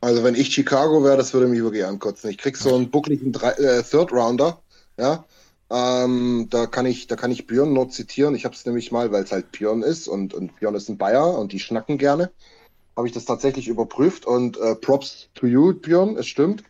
[0.01, 2.29] Also wenn ich Chicago wäre, das würde mich wirklich ankotzen.
[2.29, 4.61] Ich krieg so einen buckligen äh, Third Rounder,
[4.97, 5.23] ja.
[5.69, 8.35] Ähm, da kann ich, da kann ich Björn nur zitieren.
[8.35, 10.97] Ich habe es nämlich mal, weil es halt Björn ist und, und Björn ist ein
[10.97, 12.31] Bayer und die schnacken gerne.
[12.95, 16.63] Habe ich das tatsächlich überprüft und äh, Props to you, Björn, es stimmt.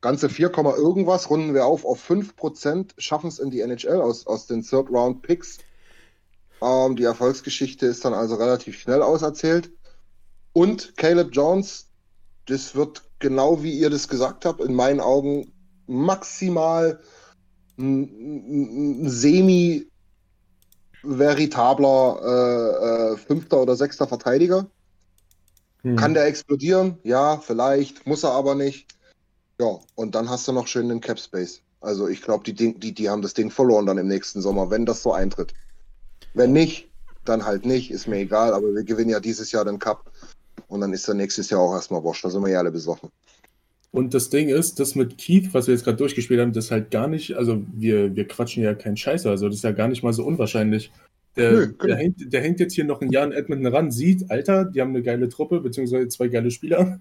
[0.00, 4.26] Ganze 4, Komma irgendwas runden wir auf auf 5%, schaffen es in die NHL aus,
[4.26, 5.58] aus den Third Round Picks.
[6.62, 9.70] Ähm, die Erfolgsgeschichte ist dann also relativ schnell auserzählt.
[10.52, 11.88] Und Caleb Jones,
[12.46, 15.52] das wird genau wie ihr das gesagt habt, in meinen Augen
[15.86, 17.00] maximal
[17.78, 19.90] ein semi
[21.02, 24.66] veritabler äh, äh, fünfter oder sechster Verteidiger.
[25.82, 25.96] Hm.
[25.96, 26.98] Kann der explodieren?
[27.04, 28.86] Ja, vielleicht, muss er aber nicht.
[29.60, 31.60] Ja, und dann hast du noch schön den Cap Space.
[31.82, 34.70] Also ich glaube, die, Ding- die, die haben das Ding verloren dann im nächsten Sommer,
[34.70, 35.52] wenn das so eintritt.
[36.32, 36.88] Wenn nicht,
[37.26, 40.10] dann halt nicht, ist mir egal, aber wir gewinnen ja dieses Jahr den Cup
[40.68, 43.10] und dann ist der nächstes Jahr auch erstmal wurscht, da sind wir ja alle besoffen.
[43.92, 46.90] Und das Ding ist, das mit Keith, was wir jetzt gerade durchgespielt haben, das halt
[46.90, 50.02] gar nicht, also wir, wir quatschen ja keinen Scheiß, also das ist ja gar nicht
[50.02, 50.90] mal so unwahrscheinlich.
[51.36, 51.84] Der, Nö, genau.
[51.86, 54.80] der, hängt, der hängt jetzt hier noch ein Jahr in Edmonton ran, sieht, Alter, die
[54.80, 56.98] haben eine geile Truppe, beziehungsweise zwei geile Spieler.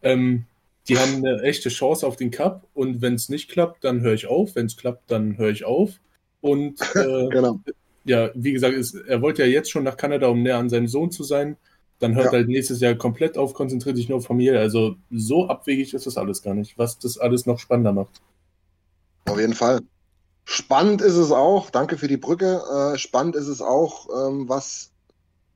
[0.00, 0.44] Ähm,
[0.88, 4.14] die haben eine echte Chance auf den Cup und wenn es nicht klappt, dann höre
[4.14, 4.54] ich auf.
[4.54, 6.00] Wenn es klappt, dann höre ich auf.
[6.40, 7.60] Und äh, Genau.
[8.04, 10.88] ja, wie gesagt, ist, er wollte ja jetzt schon nach Kanada, um näher an seinem
[10.88, 11.56] Sohn zu sein.
[11.98, 12.32] Dann hört Ja.
[12.32, 14.58] halt nächstes Jahr komplett auf, konzentriert sich nur auf Familie.
[14.60, 18.22] Also so abwegig ist das alles gar nicht, was das alles noch spannender macht.
[19.26, 19.80] Auf jeden Fall.
[20.44, 22.62] Spannend ist es auch, danke für die Brücke,
[22.94, 24.92] äh, spannend ist es auch, ähm, was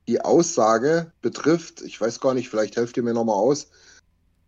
[0.07, 1.81] die Aussage betrifft.
[1.81, 3.69] Ich weiß gar nicht, vielleicht helft ihr mir nochmal aus,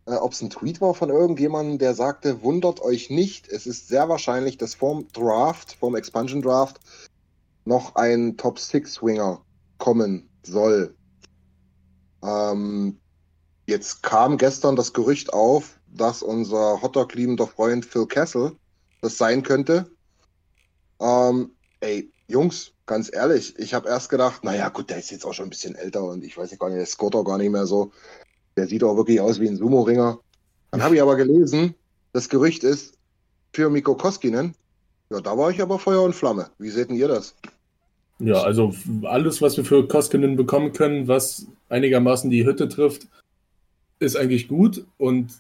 [0.08, 3.88] äh, ob es ein Tweet war von irgendjemandem, der sagte, wundert euch nicht, es ist
[3.88, 6.80] sehr wahrscheinlich, dass vorm Draft, vorm Expansion Draft,
[7.66, 9.42] noch ein Top Six Winger
[9.78, 10.96] kommen soll.
[12.24, 13.00] Ähm,
[13.66, 18.56] jetzt kam gestern das Gerücht auf, dass unser Hotdog-liebender Freund Phil Kessel
[19.02, 19.90] das sein könnte.
[21.00, 25.34] Ähm, ey, Jungs, ganz ehrlich, ich habe erst gedacht, naja, gut, der ist jetzt auch
[25.34, 27.66] schon ein bisschen älter und ich weiß gar nicht, der scoret auch gar nicht mehr
[27.66, 27.92] so.
[28.58, 30.20] Der sieht auch wirklich aus wie ein Sumo-Ringer.
[30.72, 31.76] Dann habe ich aber gelesen,
[32.14, 32.98] das Gerücht ist
[33.54, 34.56] für Mikko Koskinen.
[35.10, 36.50] Ja, da war ich aber Feuer und Flamme.
[36.58, 37.36] Wie seht ihr das?
[38.20, 43.08] Ja, also alles, was wir für Koskinen bekommen können, was einigermaßen die Hütte trifft,
[44.00, 44.86] ist eigentlich gut.
[44.98, 45.34] Und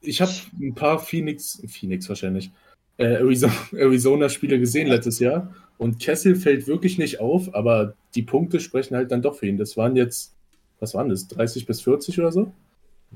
[0.00, 2.50] ich habe ein paar Phoenix, Phoenix wahrscheinlich,
[2.98, 3.14] äh,
[3.72, 5.54] Arizona-Spiele gesehen letztes Jahr.
[5.76, 9.58] Und Kessel fällt wirklich nicht auf, aber die Punkte sprechen halt dann doch für ihn.
[9.58, 10.34] Das waren jetzt,
[10.80, 12.52] was waren das, 30 bis 40 oder so?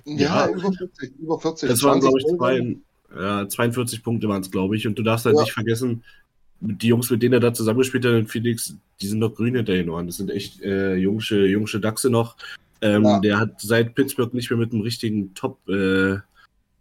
[0.04, 1.12] Ja, ja über 40.
[1.18, 2.76] Über 40 das waren, glaube ich, zwei,
[3.14, 4.86] ja, 42 Punkte waren es, glaube ich.
[4.86, 5.42] Und du darfst halt ja.
[5.42, 6.02] nicht vergessen,
[6.60, 9.72] die Jungs, mit denen er da zusammengespielt hat in Phoenix, die sind noch grün hinter
[9.72, 10.06] den Ohren.
[10.06, 12.36] Das sind echt äh, jungsche, jungsche Dachse noch.
[12.80, 13.20] Ähm, ja.
[13.20, 16.18] Der hat seit Pittsburgh nicht mehr mit einem richtigen Top, äh,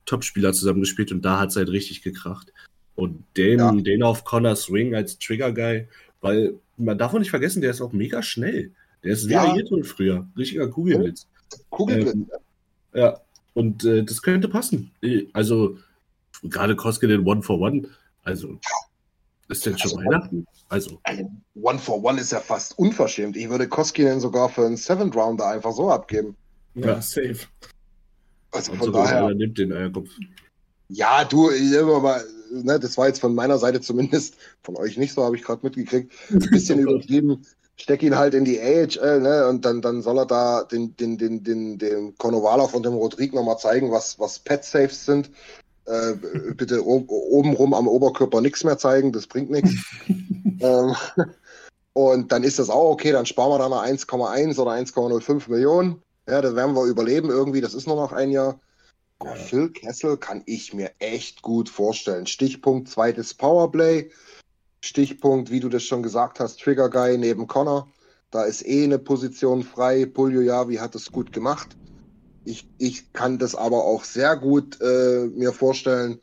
[0.05, 2.53] Top-Spieler zusammengespielt und da hat es halt richtig gekracht.
[2.95, 3.71] Und den, ja.
[3.71, 5.87] den auf Connor Swing als Trigger-Guy,
[6.21, 8.71] weil man darf auch nicht vergessen, der ist auch mega schnell.
[9.03, 9.51] Der ist wie ja.
[9.51, 10.27] Ayrton früher.
[10.37, 11.27] Richtiger Kugelblitz.
[11.69, 12.13] Kugelblitz.
[12.13, 12.29] Ähm,
[12.93, 13.19] ja,
[13.53, 14.91] und äh, das könnte passen.
[15.33, 15.77] Also,
[16.43, 17.87] gerade Koskinen One for One.
[18.23, 18.59] Also,
[19.49, 20.45] ist denn schon also, Weihnachten?
[20.69, 21.01] Also.
[21.55, 23.35] One for One ist ja fast unverschämt.
[23.35, 26.35] Ich würde Koskinen sogar für einen Seventh Rounder einfach so abgeben.
[26.75, 27.39] Ja, safe.
[28.51, 29.33] Also von daher.
[29.33, 30.09] nimmt den Eierkopf.
[30.89, 31.49] Ja, du,
[31.95, 32.21] aber,
[32.51, 35.61] ne, das war jetzt von meiner Seite zumindest, von euch nicht so, habe ich gerade
[35.63, 37.45] mitgekriegt, ein bisschen übertrieben.
[37.81, 41.17] Steck ihn halt in die AHL, ne, und dann, dann soll er da den, den,
[41.17, 45.31] den, den, dem Konovalov und dem Rodrigue nochmal zeigen, was, was Pet-Safes sind.
[45.85, 46.13] Äh,
[46.53, 49.73] bitte obenrum am Oberkörper nichts mehr zeigen, das bringt nichts.
[50.07, 50.95] ähm,
[51.93, 56.03] und dann ist das auch okay, dann sparen wir da noch 1,1 oder 1,05 Millionen.
[56.27, 58.59] Ja, das werden wir überleben irgendwie, das ist nur noch ein Jahr.
[59.23, 59.33] Ja.
[59.33, 62.27] Phil Kessel kann ich mir echt gut vorstellen.
[62.27, 64.11] Stichpunkt zweites Powerplay.
[64.83, 67.87] Stichpunkt, wie du das schon gesagt hast, Trigger Guy neben Connor.
[68.31, 70.05] Da ist eh eine Position frei.
[70.05, 71.75] Pulio Yavi hat es gut gemacht.
[72.45, 76.19] Ich, ich kann das aber auch sehr gut äh, mir vorstellen,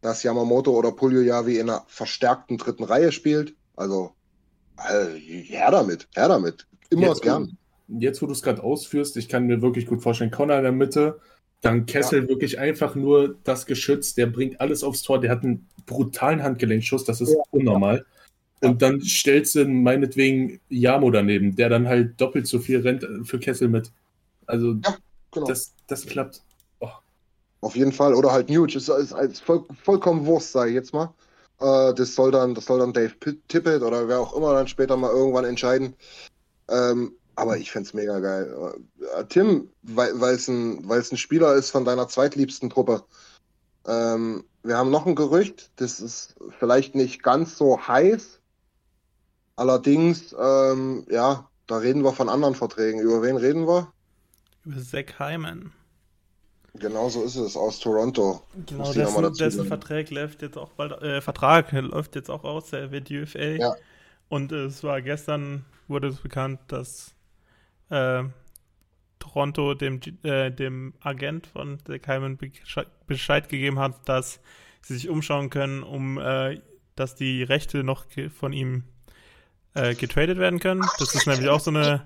[0.00, 3.54] dass Yamamoto oder Pulio Yavi in einer verstärkten dritten Reihe spielt.
[3.76, 4.12] Also,
[4.78, 6.66] äh, her damit, her damit.
[6.90, 7.58] Immer jetzt, gern.
[7.88, 10.72] Jetzt, wo du es gerade ausführst, ich kann mir wirklich gut vorstellen, Connor in der
[10.72, 11.20] Mitte,
[11.60, 12.28] dann Kessel ja.
[12.28, 17.04] wirklich einfach nur das Geschütz, der bringt alles aufs Tor, der hat einen brutalen Handgelenkschuss,
[17.04, 17.42] das ist ja.
[17.50, 18.04] unnormal.
[18.62, 18.70] Ja.
[18.70, 23.38] Und dann stellst du meinetwegen Jamo daneben, der dann halt doppelt so viel rennt für
[23.38, 23.92] Kessel mit.
[24.46, 24.76] Also
[25.32, 25.46] genau.
[25.46, 26.42] das, das klappt.
[26.80, 26.88] Oh.
[27.60, 28.14] Auf jeden Fall.
[28.14, 31.14] Oder halt Nuge, ist, ist, ist voll, vollkommen Wurst, sage ich jetzt mal.
[31.60, 33.14] Äh, das, soll dann, das soll dann Dave
[33.48, 35.94] Tippett oder wer auch immer dann später mal irgendwann entscheiden.
[36.68, 38.74] Ähm, aber ich fände es mega geil.
[39.16, 43.04] Äh, Tim, weil es ein, ein Spieler ist von deiner zweitliebsten Truppe.
[43.86, 48.40] Ähm, wir haben noch ein Gerücht, das ist vielleicht nicht ganz so heiß.
[49.56, 53.00] Allerdings, ähm, ja, da reden wir von anderen Verträgen.
[53.00, 53.92] Über wen reden wir?
[54.64, 55.72] Über Zach Hyman.
[56.74, 58.42] Genau so ist es, aus Toronto.
[58.66, 62.92] Genau, dessen, dessen Vertrag läuft jetzt auch bald, äh, Vertrag läuft jetzt auch aus, der
[62.92, 63.38] wird UFA.
[63.38, 63.74] Ja.
[64.28, 67.14] Und äh, es war gestern, wurde es bekannt, dass
[67.90, 68.24] äh,
[69.18, 72.38] Toronto dem, äh, dem Agent von Zach Hyman
[73.06, 74.40] Bescheid gegeben hat, dass
[74.82, 76.60] sie sich umschauen können, um äh,
[76.94, 78.84] dass die Rechte noch von ihm
[79.74, 80.84] äh, getradet werden können.
[80.98, 82.04] Das ist nämlich auch so eine.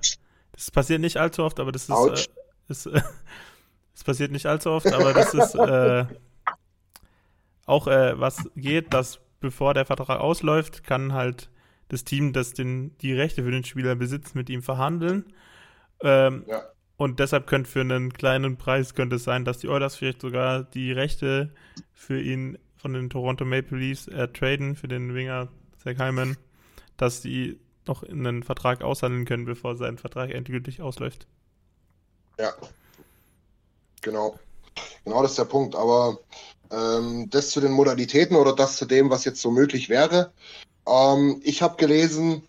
[0.53, 1.91] Das passiert nicht allzu oft, aber das ist.
[1.91, 2.27] Äh,
[2.69, 2.87] ist
[3.93, 6.07] das passiert nicht allzu oft, aber das ist äh,
[7.67, 11.51] auch äh, was geht, dass bevor der Vertrag ausläuft, kann halt
[11.89, 15.27] das Team, das den, die Rechte für den Spieler besitzt, mit ihm verhandeln.
[16.03, 16.63] Ähm, ja.
[16.97, 20.63] Und deshalb könnte für einen kleinen Preis könnte es sein, dass die Oilers vielleicht sogar
[20.63, 21.53] die Rechte
[21.93, 25.49] für ihn von den Toronto Maple Leafs äh, traden, für den Winger
[25.83, 26.37] Zach Hyman,
[26.97, 31.27] dass die noch einen Vertrag aushandeln können, bevor sein Vertrag endgültig ausläuft.
[32.39, 32.53] Ja.
[34.01, 34.39] Genau.
[35.05, 35.75] Genau, das ist der Punkt.
[35.75, 36.19] Aber
[36.71, 40.33] ähm, das zu den Modalitäten oder das zu dem, was jetzt so möglich wäre.
[40.87, 42.47] Ähm, ich habe gelesen,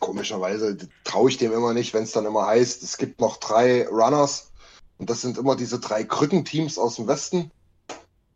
[0.00, 3.86] komischerweise traue ich dem immer nicht, wenn es dann immer heißt, es gibt noch drei
[3.88, 4.52] Runners
[4.98, 7.50] und das sind immer diese drei Krückenteams aus dem Westen.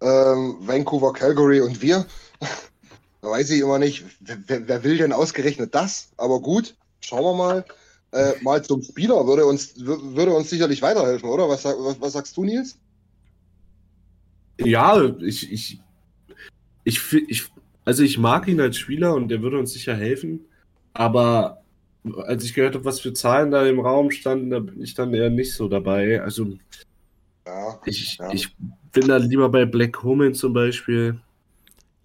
[0.01, 2.07] Ähm, Vancouver, Calgary und wir.
[3.21, 6.11] da weiß ich immer nicht, wer, wer, will denn ausgerechnet das?
[6.17, 7.65] Aber gut, schauen wir mal.
[8.13, 11.49] Äh, mal zum Spieler würde uns, würde uns sicherlich weiterhelfen, oder?
[11.49, 12.79] Was, was, was sagst du, Nils?
[14.59, 15.81] Ja, ich, ich,
[16.85, 17.45] ich, ich,
[17.85, 20.48] also ich mag ihn als Spieler und der würde uns sicher helfen.
[20.99, 21.63] Aber
[22.27, 25.15] als ich gehört habe, was für Zahlen da im Raum standen, da bin ich dann
[25.15, 26.21] eher nicht so dabei.
[26.21, 26.59] Also
[27.47, 28.33] ja, ich, ja.
[28.33, 28.53] ich
[28.91, 31.21] bin da lieber bei Black Woman zum Beispiel.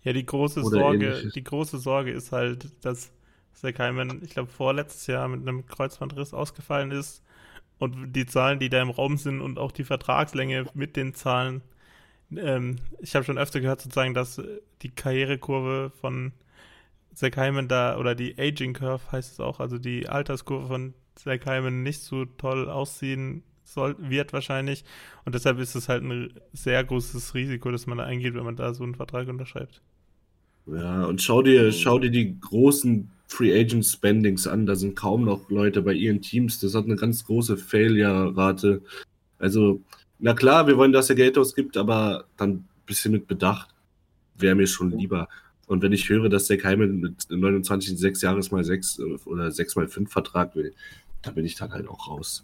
[0.04, 1.34] Ja, die große Sorge, ähnliches.
[1.34, 3.12] die große Sorge ist halt, dass
[3.54, 7.24] Zach Hyman, ich glaube, vorletztes Jahr mit einem Kreuzbandriss ausgefallen ist.
[7.80, 11.64] Und die Zahlen, die da im Raum sind und auch die Vertragslänge mit den Zahlen,
[12.36, 14.40] ähm, ich habe schon öfter gehört sozusagen, dass
[14.84, 16.32] die Karrierekurve von
[17.14, 21.46] Zach Hyman da, oder die Aging Curve heißt es auch, also die Alterskurve von Zach
[21.46, 24.84] Hyman nicht so toll aussehen soll, wird wahrscheinlich.
[25.26, 28.56] Und deshalb ist es halt ein sehr großes Risiko, dass man da eingeht, wenn man
[28.56, 29.82] da so einen Vertrag unterschreibt.
[30.66, 34.66] Ja, und schau dir, schau dir die großen Free Agent Spendings an.
[34.66, 36.60] Da sind kaum noch Leute bei ihren Teams.
[36.60, 38.82] Das hat eine ganz große Failure-Rate.
[39.40, 39.82] Also,
[40.20, 43.74] na klar, wir wollen, dass er Geld ausgibt, aber dann ein bisschen mit Bedacht
[44.36, 45.28] wäre mir schon lieber.
[45.68, 49.76] Und wenn ich höre, dass der Keimel mit 29 6 Jahres mal 6 oder 6
[49.76, 50.74] mal 5 Vertrag will,
[51.22, 52.44] da bin ich dann halt auch raus.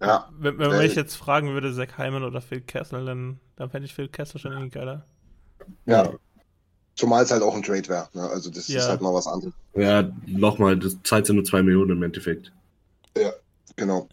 [0.00, 0.28] Ja.
[0.38, 3.86] Wenn, wenn man mich jetzt fragen würde, Zach Hyman oder Phil Kessel, dann, dann fände
[3.86, 5.04] ich Phil Kessel schon irgendwie geiler.
[5.84, 6.10] Ja.
[6.94, 8.08] Zumal es halt auch ein Trade wäre.
[8.14, 8.22] Ne?
[8.22, 8.78] Also das ja.
[8.78, 9.52] ist halt mal was anderes.
[9.74, 12.52] Ja, nochmal, das zahlt ja nur 2 Millionen im Endeffekt.
[13.16, 13.32] Ja,
[13.76, 14.08] genau.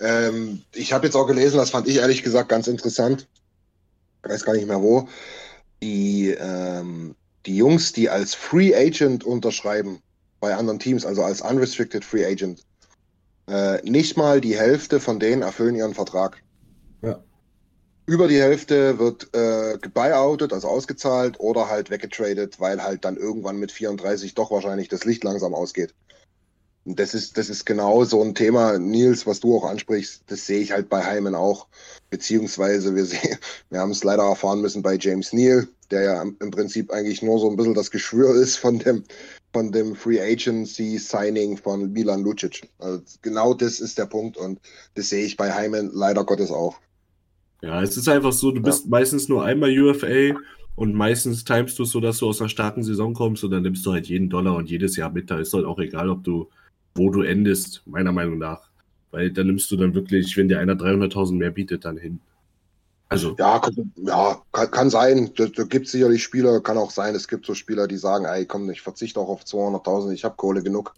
[0.00, 3.26] Ähm, ich habe jetzt auch gelesen, das fand ich ehrlich gesagt ganz interessant.
[4.24, 5.08] Ich weiß gar nicht mehr wo.
[5.82, 7.14] Die, ähm,
[7.46, 10.00] die Jungs, die als Free Agent unterschreiben
[10.40, 12.62] bei anderen Teams, also als Unrestricted Free Agent,
[13.48, 16.42] äh, nicht mal die Hälfte von denen erfüllen ihren Vertrag.
[17.02, 17.22] Ja.
[18.06, 23.58] Über die Hälfte wird äh, gebuyoutet, also ausgezahlt oder halt weggetradet, weil halt dann irgendwann
[23.58, 25.94] mit 34 doch wahrscheinlich das Licht langsam ausgeht.
[26.84, 30.46] Und das ist, das ist genau so ein Thema, Nils, was du auch ansprichst, das
[30.46, 31.66] sehe ich halt bei Heimen auch.
[32.10, 33.38] Beziehungsweise wir sehen,
[33.70, 37.38] wir haben es leider erfahren müssen bei James Neal, der ja im Prinzip eigentlich nur
[37.38, 39.04] so ein bisschen das Geschwür ist von dem,
[39.52, 42.68] von dem Free Agency Signing von Milan Lucic.
[42.78, 44.60] Also genau das ist der Punkt und
[44.94, 46.76] das sehe ich bei Heimen leider Gottes auch.
[47.62, 48.90] Ja, es ist einfach so, du bist ja.
[48.90, 50.36] meistens nur einmal UFA
[50.74, 53.62] und meistens timest du es so, dass du aus einer starken Saison kommst und dann
[53.62, 55.30] nimmst du halt jeden Dollar und jedes Jahr mit.
[55.30, 56.48] Da ist halt auch egal, ob du,
[56.94, 58.68] wo du endest, meiner Meinung nach.
[59.10, 62.20] Weil dann nimmst du dann wirklich, wenn dir einer 300.000 mehr bietet, dann hin.
[63.08, 63.36] Also.
[63.38, 63.62] Ja,
[63.96, 65.32] ja kann, kann sein.
[65.36, 68.24] Da, da gibt es sicherlich Spieler, kann auch sein, es gibt so Spieler, die sagen,
[68.24, 70.94] ey, komm, ich verzichte auch auf 200.000, ich habe Kohle genug.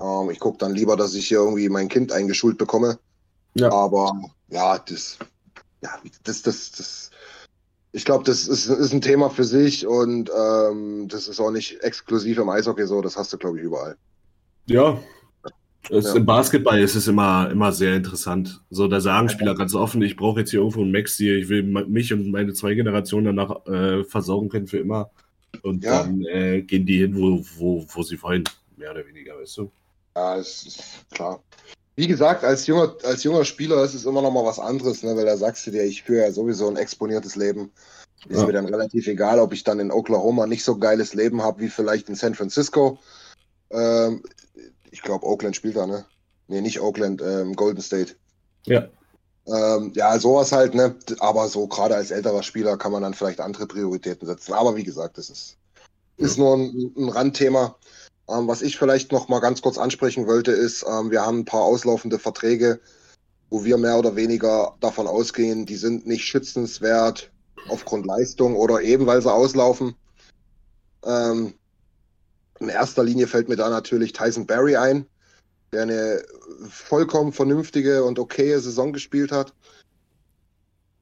[0.00, 2.98] Ähm, ich gucke dann lieber, dass ich hier irgendwie mein Kind eingeschult bekomme.
[3.54, 3.70] Ja.
[3.72, 4.12] Aber
[4.48, 5.18] ja, das,
[5.82, 5.90] ja,
[6.24, 7.10] das, das, das,
[7.92, 11.80] ich glaube, das ist, ist ein Thema für sich und ähm, das ist auch nicht
[11.82, 13.96] exklusiv im Eishockey so, das hast du, glaube ich, überall.
[14.66, 14.98] Ja,
[15.90, 16.14] ja.
[16.14, 18.60] Im Basketball ist es immer, immer sehr interessant.
[18.70, 21.62] So, da sagen Spieler ganz offen, ich brauche jetzt hier irgendwo einen Maxi, ich will
[21.62, 25.10] mich und meine zwei Generationen danach äh, versorgen können für immer.
[25.62, 26.02] Und ja.
[26.02, 28.44] dann äh, gehen die hin, wo, wo, wo sie wollen,
[28.76, 29.70] mehr oder weniger, weißt du?
[30.16, 31.42] Ja, ist klar.
[31.96, 35.16] Wie gesagt, als junger, als junger Spieler ist es immer noch mal was anderes, ne?
[35.16, 37.70] weil da sagst du dir, ich führe ja sowieso ein exponiertes Leben.
[38.28, 38.46] Ist ja.
[38.46, 41.68] mir dann relativ egal, ob ich dann in Oklahoma nicht so geiles Leben habe wie
[41.68, 42.98] vielleicht in San Francisco.
[43.70, 44.22] Ähm,
[44.94, 46.06] ich glaube, Oakland spielt da, ne?
[46.46, 48.14] Nee, nicht Oakland, ähm, Golden State.
[48.64, 48.86] Ja.
[49.44, 50.94] Ähm, ja, sowas halt, ne?
[51.18, 54.52] Aber so gerade als älterer Spieler kann man dann vielleicht andere Prioritäten setzen.
[54.52, 55.56] Aber wie gesagt, das ist,
[56.16, 56.26] ja.
[56.26, 57.74] ist nur ein, ein Randthema.
[58.28, 61.44] Ähm, was ich vielleicht noch mal ganz kurz ansprechen wollte, ist, ähm, wir haben ein
[61.44, 62.80] paar auslaufende Verträge,
[63.50, 67.32] wo wir mehr oder weniger davon ausgehen, die sind nicht schützenswert
[67.68, 69.96] aufgrund Leistung oder eben weil sie auslaufen.
[71.04, 71.54] Ähm,
[72.60, 75.06] in erster Linie fällt mir da natürlich Tyson Barry ein,
[75.72, 76.22] der eine
[76.68, 79.52] vollkommen vernünftige und okaye Saison gespielt hat.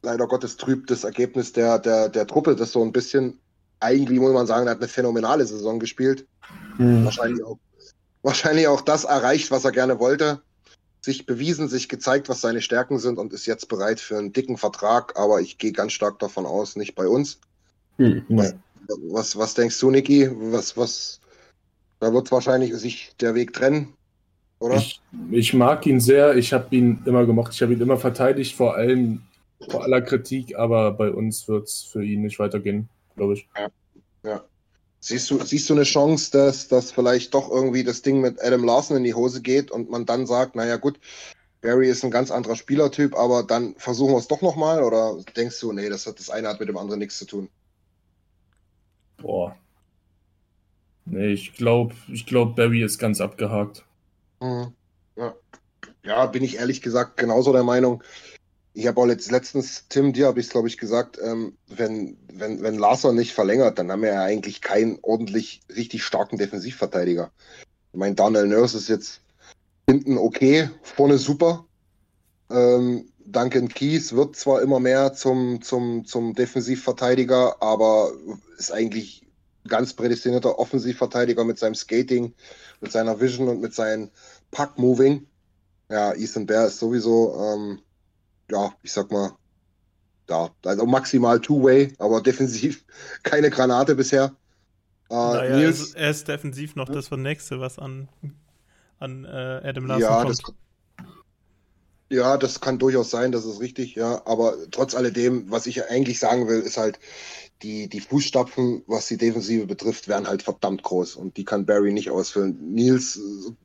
[0.02, 3.38] Leider Gottes trübt das Ergebnis der, der, der Truppe das so ein bisschen.
[3.80, 6.26] Eigentlich muss man sagen, er hat eine phänomenale Saison gespielt.
[6.78, 7.04] Mhm.
[7.04, 7.58] Wahrscheinlich, auch,
[8.22, 10.40] wahrscheinlich auch das erreicht, was er gerne wollte.
[11.00, 14.56] Sich bewiesen, sich gezeigt, was seine Stärken sind und ist jetzt bereit für einen dicken
[14.56, 15.18] Vertrag.
[15.18, 17.40] Aber ich gehe ganz stark davon aus, nicht bei uns.
[17.98, 18.24] Mhm.
[19.08, 20.30] Was, was denkst du, Niki?
[20.52, 21.20] Was, was,
[22.02, 23.94] da wird wahrscheinlich sich der Weg trennen,
[24.58, 24.74] oder?
[24.74, 25.00] Ich,
[25.30, 26.34] ich mag ihn sehr.
[26.34, 27.52] Ich habe ihn immer gemocht.
[27.54, 29.22] Ich habe ihn immer verteidigt, vor allem
[29.70, 30.56] vor aller Kritik.
[30.56, 33.48] Aber bei uns wird es für ihn nicht weitergehen, glaube ich.
[33.56, 33.68] Ja.
[34.24, 34.44] ja.
[34.98, 38.64] Siehst du, siehst du eine Chance, dass, dass vielleicht doch irgendwie das Ding mit Adam
[38.64, 40.98] Larson in die Hose geht und man dann sagt, naja gut,
[41.60, 44.82] Barry ist ein ganz anderer Spielertyp, aber dann versuchen wir es doch nochmal?
[44.82, 47.48] Oder denkst du, nee, das, hat, das eine hat mit dem anderen nichts zu tun?
[49.18, 49.56] Boah,
[51.04, 53.84] Nee, ich glaube, ich glaub, Barry ist ganz abgehakt.
[54.40, 54.72] Mhm.
[55.16, 55.34] Ja.
[56.04, 58.02] ja, bin ich ehrlich gesagt genauso der Meinung.
[58.74, 62.16] Ich habe auch letzt, letztens, Tim, dir habe ich es, glaube ich, gesagt, ähm, wenn,
[62.32, 67.30] wenn, wenn Larson nicht verlängert, dann haben wir ja eigentlich keinen ordentlich richtig starken Defensivverteidiger.
[67.92, 69.20] Ich meine, Daniel Nurse ist jetzt
[69.86, 71.66] hinten okay, vorne super.
[72.50, 78.12] Ähm, Duncan Keys wird zwar immer mehr zum, zum, zum Defensivverteidiger, aber
[78.58, 79.26] ist eigentlich
[79.68, 82.34] ganz prädestinierter Offensivverteidiger mit seinem Skating,
[82.80, 84.10] mit seiner Vision und mit seinem
[84.50, 85.26] Puck-Moving.
[85.88, 87.80] Ja, Ethan Bear ist sowieso, ähm,
[88.50, 89.32] ja, ich sag mal,
[90.26, 92.84] da, also maximal Two-Way, aber defensiv
[93.22, 94.32] keine Granate bisher.
[95.10, 98.08] Äh, naja, Nils, er ist, defensiv noch das von Nächste, was an,
[98.98, 100.30] an äh, Adam Larson ja, kommt.
[100.30, 100.54] das,
[102.12, 104.22] ja, das kann durchaus sein, das ist richtig, ja.
[104.26, 107.00] Aber trotz alledem, was ich eigentlich sagen will, ist halt,
[107.62, 111.92] die, die Fußstapfen, was die Defensive betrifft, wären halt verdammt groß und die kann Barry
[111.92, 112.58] nicht ausfüllen.
[112.72, 113.20] Nils,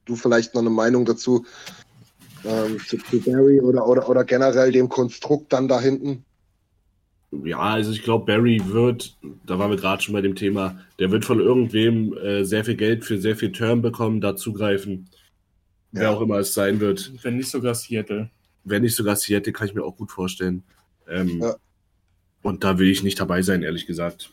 [0.05, 1.45] du vielleicht noch eine Meinung dazu
[2.43, 6.25] ähm, zu, zu Barry oder, oder, oder generell dem Konstrukt dann da hinten?
[7.31, 11.11] Ja, also ich glaube, Barry wird, da waren wir gerade schon bei dem Thema, der
[11.11, 15.09] wird von irgendwem äh, sehr viel Geld für sehr viel Term bekommen, da zugreifen.
[15.91, 16.11] Wer Ja.
[16.11, 17.11] auch immer es sein wird.
[17.23, 18.29] Wenn nicht sogar Seattle.
[18.69, 20.63] Wenn nicht sogar Seattle, kann ich mir auch gut vorstellen.
[21.07, 21.55] Ähm, Ja.
[22.43, 24.29] Und da will ich nicht dabei sein, ehrlich gesagt.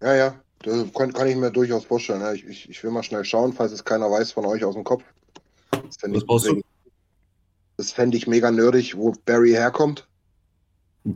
[0.00, 2.22] Ja, ja, das kann, kann ich mir durchaus vorstellen.
[2.34, 4.82] Ich, ich, ich will mal schnell schauen, falls es keiner weiß von euch aus dem
[4.84, 5.04] Kopf.
[5.70, 6.60] Das fände Was ich, brauchst du?
[7.76, 10.08] das fände ich mega nerdig, wo Barry herkommt.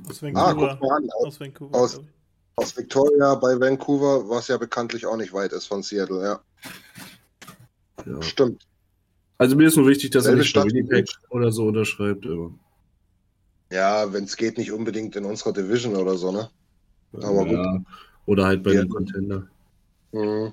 [0.08, 0.78] Aus Ah, Vancouver.
[0.80, 1.74] guck mal an, aus, aus Vancouver.
[1.76, 2.00] aus-
[2.58, 6.40] aus Victoria bei Vancouver, was ja bekanntlich auch nicht weit ist von Seattle, ja.
[8.06, 8.22] Ja.
[8.22, 8.66] Stimmt.
[9.38, 12.26] Also mir ist nur wichtig, dass er nicht Winnipeg oder so unterschreibt.
[12.26, 12.52] Aber,
[13.70, 16.48] Ja, wenn es geht, nicht unbedingt in unserer Division oder so, ne?
[17.14, 17.52] Aber gut.
[17.52, 17.80] ja.
[18.26, 18.80] Oder halt bei Ja.
[18.80, 19.46] einem Contender.
[20.12, 20.52] Mhm.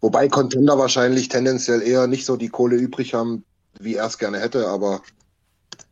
[0.00, 3.44] Wobei Contender wahrscheinlich tendenziell eher nicht so die Kohle übrig haben,
[3.80, 5.00] wie er es gerne hätte, aber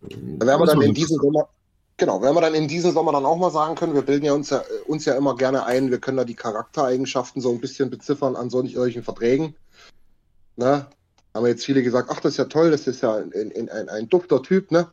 [0.02, 1.48] da werden wir dann in diesem Sommer,
[1.96, 4.32] genau, werden wir dann in diesem Sommer dann auch mal sagen können, wir bilden ja
[4.34, 7.88] uns ja, uns ja immer gerne ein, wir können da die Charaktereigenschaften so ein bisschen
[7.88, 9.54] beziffern an solch- solchen Verträgen.
[10.56, 10.86] Ne?
[11.34, 13.88] Haben jetzt viele gesagt, ach, das ist ja toll, das ist ja ein, ein, ein,
[13.88, 14.88] ein dufter Typ, ne?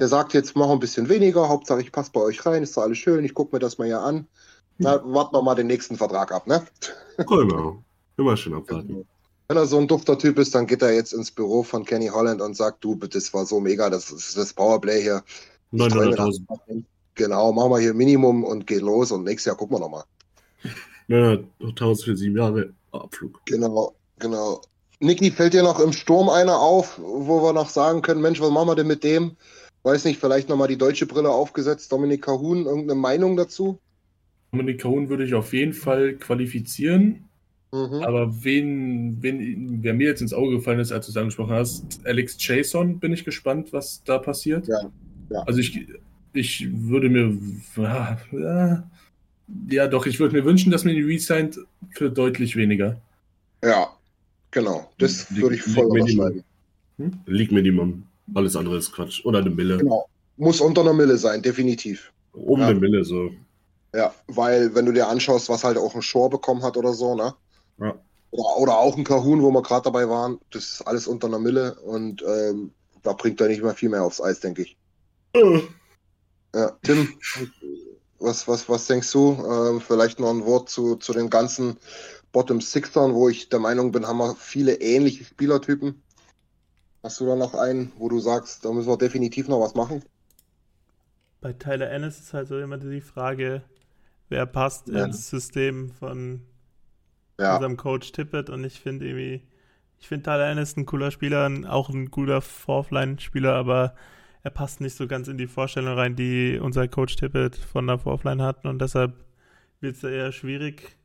[0.00, 2.82] Der sagt jetzt, mach ein bisschen weniger, Hauptsache ich passe bei euch rein, ist doch
[2.82, 4.26] alles schön, ich gucke mir das mal hier an.
[4.78, 6.64] Na, warten wir mal den nächsten Vertrag ab, ne?
[7.16, 7.82] Genau.
[8.16, 9.06] Immer schön abwarten.
[9.48, 12.08] Wenn er so ein dufter Typ ist, dann geht er jetzt ins Büro von Kenny
[12.08, 15.22] Holland und sagt, du, das war so mega, das ist das Powerplay hier.
[15.70, 16.44] Ich treu mir 900.000.
[16.48, 16.76] das.
[17.14, 20.04] Genau, machen wir hier Minimum und geht los und nächstes Jahr gucken wir nochmal.
[21.08, 23.40] 900.000 für sieben Jahre Abflug.
[23.44, 24.62] Genau, genau.
[25.00, 28.50] Niki, fällt dir noch im Sturm einer auf, wo wir noch sagen können, Mensch, was
[28.50, 29.36] machen wir denn mit dem?
[29.82, 33.78] Weiß nicht, vielleicht nochmal die deutsche Brille aufgesetzt, Dominik Kahun, irgendeine Meinung dazu?
[34.52, 37.28] Dominik Kahun würde ich auf jeden Fall qualifizieren.
[37.72, 38.02] Mhm.
[38.02, 41.84] Aber wen, wen, wer mir jetzt ins Auge gefallen ist, als du es angesprochen hast,
[42.04, 44.68] Alex Chason, bin ich gespannt, was da passiert.
[44.68, 44.90] Ja,
[45.30, 45.42] ja.
[45.42, 45.86] Also ich,
[46.32, 47.36] ich würde mir,
[47.76, 48.90] ja, ja,
[49.70, 51.58] ja doch, ich würde mir wünschen, dass man ihn resigned
[51.90, 53.00] für deutlich weniger.
[53.62, 53.88] Ja,
[54.54, 54.90] genau.
[54.98, 56.26] Das Liegt- würde ich voll Minimum.
[56.26, 57.22] unterschreiben.
[57.26, 58.04] League Minimum.
[58.34, 59.22] Alles andere ist Quatsch.
[59.26, 59.76] Oder eine Mille.
[59.76, 60.08] Genau.
[60.38, 62.10] Muss unter einer Mille sein, definitiv.
[62.32, 62.68] Um Ja.
[62.68, 63.30] eine Mille so.
[63.94, 67.14] Ja, weil wenn du dir anschaust, was halt auch ein Shore bekommen hat oder so,
[67.14, 67.34] ne?
[67.78, 67.94] Ja.
[68.32, 71.38] Oder, oder auch ein Kahun, wo wir gerade dabei waren, das ist alles unter einer
[71.38, 72.72] Mille und ähm,
[73.04, 74.76] da bringt er nicht mehr viel mehr aufs Eis, denke ich.
[76.54, 77.08] Ja, Tim,
[78.18, 79.36] was, was, was denkst du?
[79.48, 81.76] Ähm, vielleicht noch ein Wort zu, zu den ganzen
[82.34, 86.04] Bottom Sixern, wo ich der Meinung bin, haben wir viele ähnliche Spielertypen.
[87.04, 90.02] Hast du da noch einen, wo du sagst, da müssen wir definitiv noch was machen?
[91.40, 93.62] Bei Tyler Ennis ist halt so immer die Frage,
[94.30, 95.06] wer passt Ja.
[95.06, 96.42] ins System von
[97.38, 99.42] Ja, unserem Coach Tippett und ich finde irgendwie,
[100.00, 103.94] ich finde Tyler Ennis ein cooler Spieler, auch ein guter Fourthline-Spieler, aber
[104.42, 107.98] er passt nicht so ganz in die Vorstellung rein, die unser Coach Tippett von der
[107.98, 109.14] Fourthline hat und deshalb
[109.80, 110.96] wird es eher schwierig.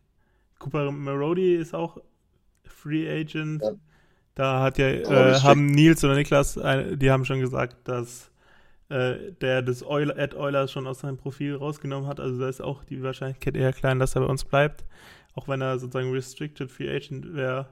[0.59, 1.97] Cooper Marody ist auch
[2.63, 3.61] Free Agent.
[3.63, 3.71] Ja.
[4.35, 8.31] Da hat ja, äh, haben Nils oder Niklas, die haben schon gesagt, dass
[8.89, 12.19] äh, der das Euler, Ed Eulers schon aus seinem Profil rausgenommen hat.
[12.19, 14.85] Also da ist auch die Wahrscheinlichkeit eher klein, dass er bei uns bleibt.
[15.35, 17.67] Auch wenn er sozusagen Restricted Free Agent wäre.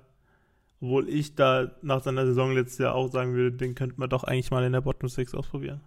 [0.79, 4.23] Obwohl ich da nach seiner Saison letztes Jahr auch sagen würde, den könnte man doch
[4.23, 5.81] eigentlich mal in der Bottom Six ausprobieren.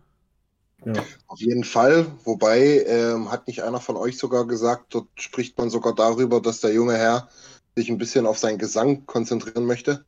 [0.84, 0.92] Ja.
[1.26, 5.68] Auf jeden Fall, wobei ähm, hat nicht einer von euch sogar gesagt, dort spricht man
[5.70, 7.28] sogar darüber, dass der junge Herr
[7.76, 10.04] sich ein bisschen auf seinen Gesang konzentrieren möchte.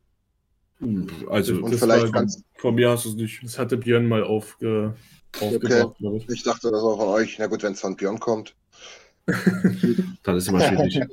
[1.28, 3.40] Also, Und das vielleicht war- ganz, von mir hast du es nicht.
[3.44, 4.94] Das hatte Björn mal aufge,
[5.40, 6.28] aufgebracht, glaube ich.
[6.28, 8.54] ich dachte, das war von euch, na gut, wenn es von Björn kommt.
[10.22, 11.00] Dann ist immer schwierig.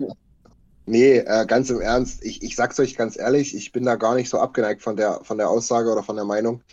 [0.85, 4.15] Nee, äh, ganz im Ernst, ich, ich sag's euch ganz ehrlich, ich bin da gar
[4.15, 6.63] nicht so abgeneigt von der, von der Aussage oder von der Meinung.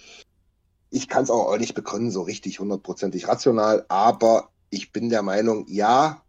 [0.90, 5.66] Ich kann es auch nicht begründen, so richtig hundertprozentig rational, aber ich bin der Meinung,
[5.68, 6.22] ja,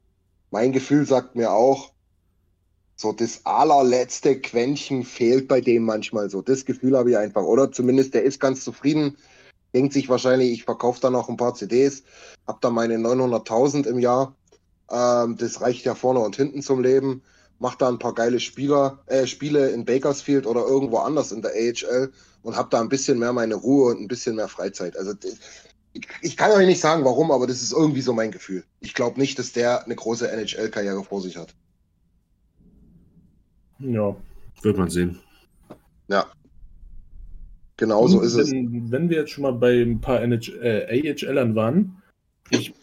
[0.52, 1.92] mein Gefühl sagt mir auch,
[2.96, 6.42] so das allerletzte Quäntchen fehlt bei dem manchmal so.
[6.42, 7.44] Das Gefühl habe ich einfach.
[7.44, 9.18] Oder zumindest der ist ganz zufrieden,
[9.74, 12.04] denkt sich wahrscheinlich, ich verkaufe da noch ein paar CDs,
[12.48, 14.36] hab da meine 900.000 im Jahr.
[14.90, 17.22] Ähm, das reicht ja vorne und hinten zum Leben.
[17.60, 21.52] Macht da ein paar geile Spieler, äh, Spiele in Bakersfield oder irgendwo anders in der
[21.52, 22.12] AHL
[22.44, 24.96] und hab da ein bisschen mehr meine Ruhe und ein bisschen mehr Freizeit.
[24.98, 25.14] Also
[25.94, 28.64] ich, ich kann euch nicht sagen, warum, aber das ist irgendwie so mein Gefühl.
[28.80, 31.56] Ich glaube nicht, dass der eine große NHL-Karriere vor sich hat.
[33.80, 34.16] Ja,
[34.62, 35.20] wird man sehen.
[36.08, 36.28] Ja.
[37.78, 38.52] Genau so ist es.
[38.52, 42.02] wenn, Wenn wir jetzt schon mal bei ein paar NH äh, AHLern waren,
[42.50, 42.74] ich,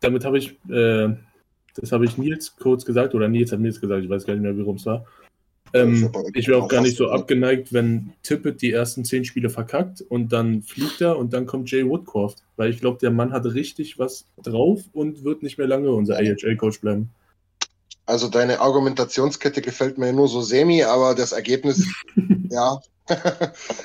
[0.00, 1.14] damit habe ich, äh,
[1.74, 4.42] das habe ich Nils kurz gesagt, oder Nils hat Nils gesagt, ich weiß gar nicht
[4.42, 5.04] mehr, worum es war.
[5.74, 10.02] Ähm, ich wäre auch gar nicht so abgeneigt, wenn Tippett die ersten zehn Spiele verkackt
[10.02, 13.44] und dann fliegt er und dann kommt Jay Woodcroft, weil ich glaube, der Mann hat
[13.44, 17.10] richtig was drauf und wird nicht mehr lange unser AHL-Coach bleiben.
[18.06, 21.84] Also deine Argumentationskette gefällt mir nur so semi, aber das Ergebnis,
[22.50, 22.80] ja.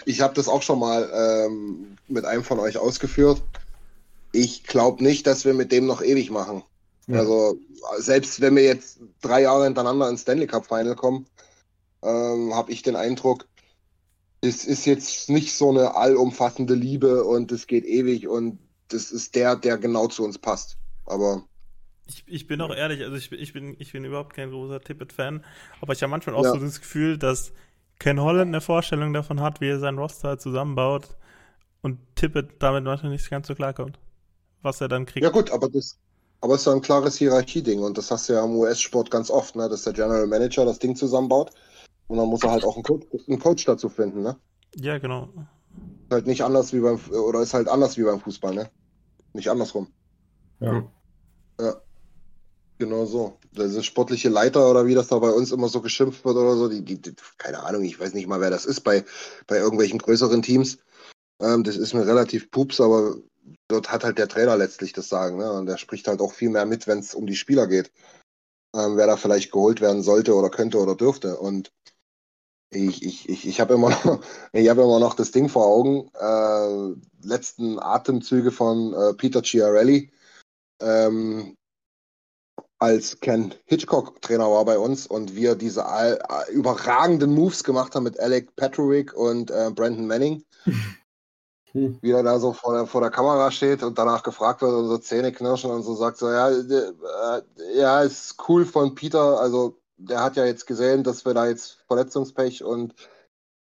[0.06, 3.42] ich habe das auch schon mal ähm, mit einem von euch ausgeführt.
[4.32, 6.62] Ich glaube nicht, dass wir mit dem noch ewig machen.
[7.10, 7.20] Ja.
[7.20, 7.60] Also
[8.00, 11.28] selbst wenn wir jetzt drei Jahre hintereinander ins Stanley Cup Final kommen,
[12.04, 13.48] ähm, habe ich den Eindruck,
[14.42, 19.36] es ist jetzt nicht so eine allumfassende Liebe und es geht ewig und das ist
[19.36, 20.78] der, der genau zu uns passt.
[21.06, 21.46] Aber
[22.08, 24.82] Ich, ich bin auch ehrlich, also ich, bin- ich, bin, ich bin überhaupt kein großer
[24.82, 25.46] Tippett-Fan,
[25.82, 26.52] aber ich habe manchmal auch Ja.
[26.52, 27.54] so das Gefühl, dass
[28.00, 31.16] Ken Holland eine Vorstellung davon hat, wie er sein Roster zusammenbaut
[31.82, 34.00] und Tippett damit manchmal nicht ganz so klarkommt.
[34.62, 35.24] Was er dann kriegt.
[35.24, 36.00] Ja gut, aber das,
[36.42, 39.30] aber es ist ja ein klares Hierarchieding und das hast du ja im US-Sport ganz
[39.30, 41.52] oft, ne, dass der General Manager das Ding zusammenbaut
[42.08, 44.38] und dann muss er halt auch einen Coach, einen Coach dazu finden, ne?
[44.76, 45.30] Ja, genau.
[46.06, 48.70] Ist halt nicht anders wie beim oder ist halt anders wie beim Fußball, ne?
[49.34, 49.88] Nicht andersrum.
[50.60, 50.84] Ja.
[52.80, 53.38] Genau so.
[53.52, 56.70] Diese sportliche Leiter oder wie das da bei uns immer so geschimpft wird oder so,
[56.70, 59.04] die, die, die keine Ahnung, ich weiß nicht mal, wer das ist bei,
[59.48, 60.78] bei irgendwelchen größeren Teams.
[61.42, 63.18] Ähm, das ist mir relativ pups, aber
[63.68, 65.52] dort hat halt der Trainer letztlich das Sagen, ne?
[65.52, 67.92] Und der spricht halt auch viel mehr mit, wenn es um die Spieler geht.
[68.76, 71.38] Ähm, wer da vielleicht geholt werden sollte oder könnte oder dürfte.
[71.38, 71.72] Und
[72.72, 74.06] ich, ich, ich, ich habe immer noch,
[74.54, 80.12] habe immer noch das Ding vor Augen, äh, letzten Atemzüge von äh, Peter Chiarelli,
[80.82, 81.56] ähm,
[82.80, 87.94] als Ken Hitchcock Trainer war bei uns und wir diese all, äh, überragenden Moves gemacht
[87.94, 90.44] haben mit Alec Petrovic und äh, Brandon Manning.
[91.74, 92.00] Hm.
[92.02, 94.88] Wie er da so vor der, vor der Kamera steht und danach gefragt wird und
[94.88, 96.94] so Zähne knirschen und so sagt so, ja, äh,
[97.76, 101.84] ja, ist cool von Peter, also der hat ja jetzt gesehen, dass wir da jetzt
[101.88, 102.96] Verletzungspech und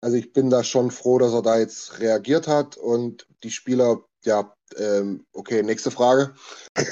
[0.02, 4.02] also ich bin da schon froh, dass er da jetzt reagiert hat und die Spieler,
[4.24, 6.34] ja, ähm, okay, nächste Frage.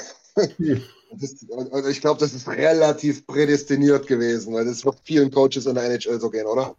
[1.14, 5.66] Das, und, und ich glaube, das ist relativ prädestiniert gewesen, weil das wird vielen Coaches
[5.66, 6.74] in der NHL so gehen, oder?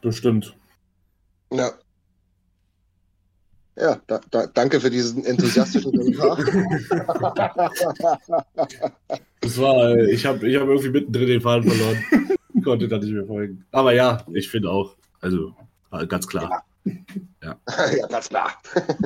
[0.00, 0.56] Bestimmt.
[1.52, 1.72] Ja.
[3.76, 6.36] Ja, da, da, danke für diesen enthusiastischen Kommentar.
[9.40, 12.04] Das war, ich habe ich hab irgendwie mittendrin den Faden verloren.
[12.64, 13.64] Konnte da nicht mehr folgen.
[13.72, 14.94] Aber ja, ich finde auch.
[15.20, 15.54] Also,
[16.08, 16.64] ganz klar.
[17.42, 17.58] ja,
[18.08, 18.52] ganz klar.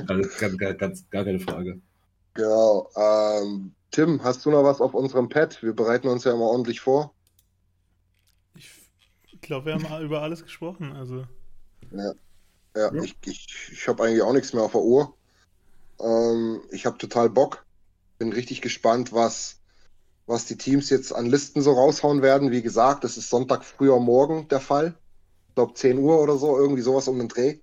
[0.07, 1.81] Ganz, ganz, ganz, ganz, gar keine Frage.
[2.35, 2.91] Genau.
[2.97, 5.63] Ähm, Tim, hast du noch was auf unserem Pad?
[5.63, 7.15] Wir bereiten uns ja immer ordentlich vor.
[8.57, 10.93] Ich glaube, wir haben über alles gesprochen.
[10.93, 11.25] Also,
[11.93, 12.13] Ja,
[13.03, 15.15] ich, ich, ich habe eigentlich auch nichts mehr auf der Uhr.
[16.01, 17.65] Ähm, ich habe total Bock.
[18.19, 19.59] Bin richtig gespannt, was,
[20.27, 22.51] was die Teams jetzt an Listen so raushauen werden.
[22.51, 24.95] Wie gesagt, das ist Sonntag früher morgen der Fall.
[25.49, 27.59] Ich glaube 10 Uhr oder so, irgendwie sowas um den Dreh.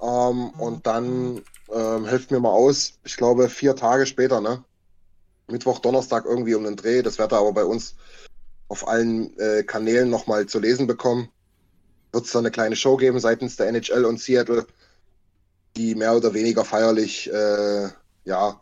[0.00, 1.42] Ähm, und dann
[1.72, 2.94] ähm, helft mir mal aus.
[3.04, 4.64] Ich glaube vier Tage später, ne?
[5.48, 7.02] Mittwoch, Donnerstag irgendwie um den Dreh.
[7.02, 7.96] Das werdet ihr aber bei uns
[8.68, 11.28] auf allen äh, Kanälen nochmal zu lesen bekommen
[12.12, 14.66] wird es da eine kleine Show geben seitens der NHL und Seattle,
[15.76, 17.88] die mehr oder weniger feierlich äh,
[18.24, 18.60] ja,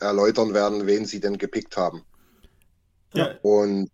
[0.00, 2.02] erläutern werden, wen sie denn gepickt haben.
[3.14, 3.90] ja, Und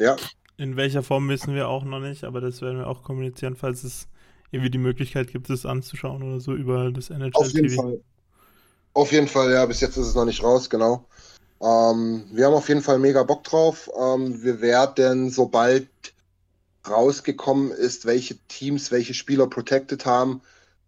[0.00, 0.16] ja,
[0.60, 3.82] in welcher Form wissen wir auch noch nicht, aber das werden wir auch kommunizieren, falls
[3.82, 4.08] es
[4.50, 7.82] irgendwie die Möglichkeit gibt, es anzuschauen oder so über das NHL auf jeden TV.
[7.82, 8.00] Fall.
[8.92, 11.06] Auf jeden Fall, ja, bis jetzt ist es noch nicht raus, genau.
[11.62, 13.90] Ähm, wir haben auf jeden Fall mega Bock drauf.
[13.98, 15.88] Ähm, wir werden, sobald
[16.88, 20.42] rausgekommen ist, welche Teams welche Spieler protected haben,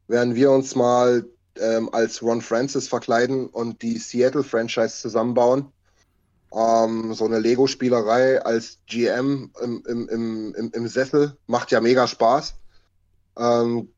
[0.08, 1.24] werden wir uns mal
[1.58, 5.70] ähm, als Ron Francis verkleiden und die Seattle Franchise zusammenbauen.
[6.54, 12.06] Ähm, so eine Lego-Spielerei als GM im, im, im, im, im Sessel macht ja mega
[12.06, 12.54] Spaß.
[13.38, 13.88] Ähm,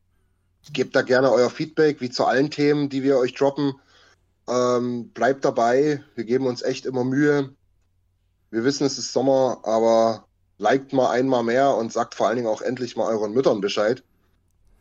[0.71, 3.73] gebt da gerne euer Feedback, wie zu allen Themen, die wir euch droppen.
[4.47, 7.53] Ähm, bleibt dabei, wir geben uns echt immer Mühe.
[8.51, 10.27] Wir wissen, es ist Sommer, aber
[10.57, 14.03] liked mal einmal mehr und sagt vor allen Dingen auch endlich mal euren Müttern Bescheid.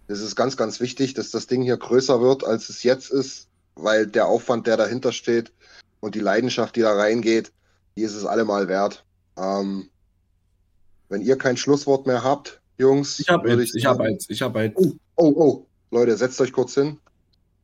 [0.07, 3.49] Das ist ganz, ganz wichtig, dass das Ding hier größer wird, als es jetzt ist,
[3.75, 5.53] weil der Aufwand, der dahinter steht
[6.01, 7.53] und die Leidenschaft, die da reingeht,
[7.97, 9.05] die ist es allemal wert.
[9.39, 9.89] Ähm,
[11.09, 14.27] wenn ihr kein Schlusswort mehr habt, Jungs, Ich habe würde eins, ich habe sagen- eins,
[14.29, 14.75] ich habe eins.
[14.77, 16.99] Oh, oh, oh, Leute, setzt euch kurz hin.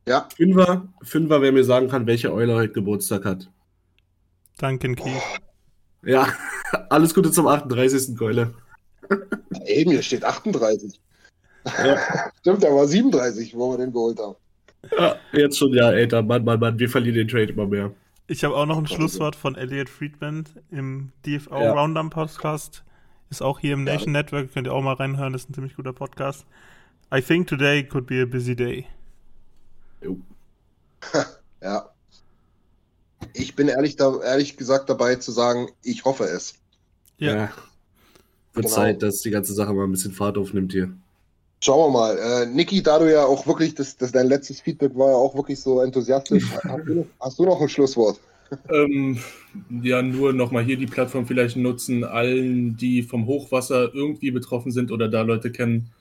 [0.07, 3.49] Ja, Fünfer, Fünfer, wer mir sagen kann, welche Eule heute Geburtstag hat.
[4.57, 5.21] Duncan Keith.
[6.03, 6.27] Ja,
[6.89, 8.17] alles Gute zum 38.
[8.17, 8.53] Keule.
[9.65, 10.99] Eben, hier steht 38.
[11.65, 11.97] Ja.
[12.39, 14.35] Stimmt, der war 37, wo wir den geholt haben.
[14.97, 17.91] Ja, jetzt schon, ja, ey, da, Mann, Mann, Mann, wir verlieren den Trade immer mehr.
[18.27, 18.95] Ich habe auch noch ein Also.
[18.95, 21.73] Schlusswort von Elliot Friedman im DFO Ja.
[21.73, 22.83] Roundup Podcast.
[23.29, 23.93] Ist auch hier im Ja.
[23.93, 26.45] Nation Network, könnt ihr auch mal reinhören, das ist ein ziemlich guter Podcast.
[27.13, 28.85] I think today could be a busy day.
[30.03, 30.17] Jo.
[31.61, 31.90] Ja.
[33.33, 36.55] Ich bin ehrlich, da, ehrlich gesagt dabei zu sagen, ich hoffe es.
[37.17, 37.51] Ja.
[38.53, 38.67] Wird Genau.
[38.67, 40.91] Zeit, dass die ganze Sache mal ein bisschen Fahrt aufnimmt hier.
[41.61, 42.17] Schauen wir mal.
[42.17, 45.35] Äh, Niki, da du ja auch wirklich, das, das dein letztes Feedback war ja auch
[45.35, 46.45] wirklich so enthusiastisch.
[46.63, 48.19] Hast du noch, hast du noch ein Schlusswort?
[48.69, 49.17] Ähm,
[49.81, 54.91] ja, nur nochmal hier die Plattform vielleicht nutzen, allen, die vom Hochwasser irgendwie betroffen sind
[54.91, 55.91] oder da Leute kennen,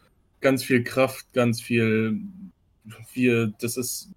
[0.40, 2.18] ganz viel Kraft, ganz viel,
[3.12, 4.08] wir, das ist,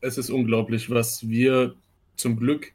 [0.00, 1.74] es ist unglaublich, was wir
[2.18, 2.72] zum Glück,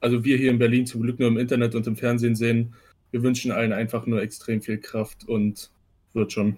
[0.00, 2.74] also wir hier in Berlin zum Glück nur im Internet und im Fernsehen sehen.
[3.10, 5.70] Wir wünschen allen einfach nur extrem viel Kraft und
[6.12, 6.56] wird schon.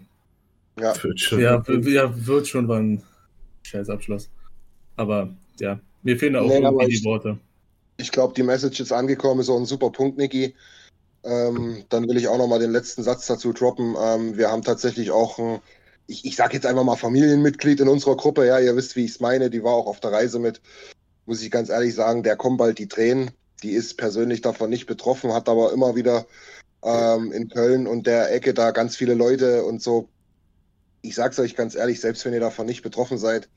[0.78, 0.95] Ja.
[1.03, 1.41] Wird schon.
[1.41, 3.03] Ja, ja wird schon, war ein
[3.62, 4.28] scheiß Abschluss.
[4.97, 7.39] Aber ja, mir fehlen da auch Nee, irgendwie ich- die Worte.
[7.97, 10.55] Ich glaube, die Message ist angekommen, ist auch ein super Punkt, Niki.
[11.22, 13.95] Ähm, dann will ich auch noch mal den letzten Satz dazu droppen.
[13.99, 15.61] Ähm, wir haben tatsächlich auch ein,
[16.09, 18.47] ich, ich sage jetzt einfach mal Familienmitglied in unserer Gruppe.
[18.47, 19.49] Ja, ihr wisst, wie ich es meine.
[19.49, 20.61] Die war auch auf der Reise mit.
[21.27, 23.31] Muss ich ganz ehrlich sagen, der kommt bald die Tränen.
[23.62, 26.27] Die ist persönlich davon nicht betroffen, hat aber immer wieder
[26.83, 30.09] ähm, in Köln und der Ecke da ganz viele Leute und so.
[31.01, 33.49] Ich sag's euch ganz ehrlich, selbst wenn ihr davon nicht betroffen seid,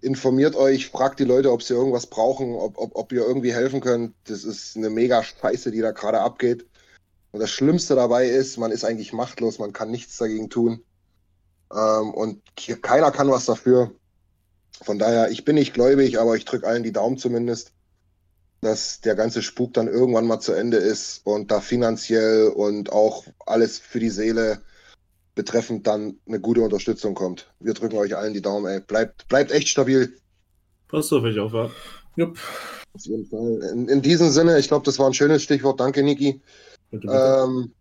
[0.00, 3.80] informiert euch, fragt die Leute, ob sie irgendwas brauchen, ob, ob, ob ihr irgendwie helfen
[3.80, 4.14] könnt.
[4.24, 6.66] Das ist eine mega Scheiße, die da gerade abgeht.
[7.30, 10.82] Und das Schlimmste dabei ist, man ist eigentlich machtlos, man kann nichts dagegen tun.
[11.72, 13.92] Ähm, und hier, keiner kann was dafür.
[14.82, 17.72] Von daher, ich bin nicht gläubig, aber ich drücke allen die Daumen zumindest,
[18.60, 23.24] dass der ganze Spuk dann irgendwann mal zu Ende ist und da finanziell und auch
[23.46, 24.62] alles für die Seele
[25.34, 27.52] betreffend dann eine gute Unterstützung kommt.
[27.60, 28.80] Wir drücken euch allen die Daumen, ey.
[28.80, 30.18] Bleibt, bleibt echt stabil.
[30.88, 31.70] Passt auf euch auf, ja.
[32.16, 32.38] Jupp.
[32.92, 33.70] Auf jeden Fall.
[33.72, 35.78] In, in diesem Sinne, ich glaube, das war ein schönes Stichwort.
[35.78, 36.40] Danke, Niki.
[36.90, 37.72] Ähm,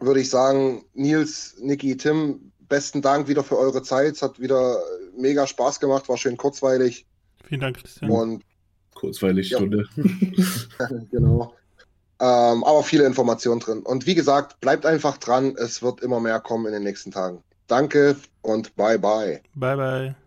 [0.00, 4.14] würde ich sagen, Nils, Niki, Tim, besten Dank wieder für eure Zeit.
[4.14, 4.78] Es hat wieder
[5.16, 7.06] mega Spaß gemacht, war schön kurzweilig
[7.44, 8.10] Vielen Dank, Christian.
[8.10, 8.42] und
[8.94, 9.58] Kurzweilig Ja.
[9.58, 9.84] Stunde.
[11.10, 11.54] genau.
[12.18, 13.80] Ähm, aber viele Informationen drin.
[13.80, 15.54] Und wie gesagt, bleibt einfach dran.
[15.58, 17.42] Es wird immer mehr kommen in den nächsten Tagen.
[17.66, 19.42] Danke und bye bye.
[19.54, 20.25] Bye, bye.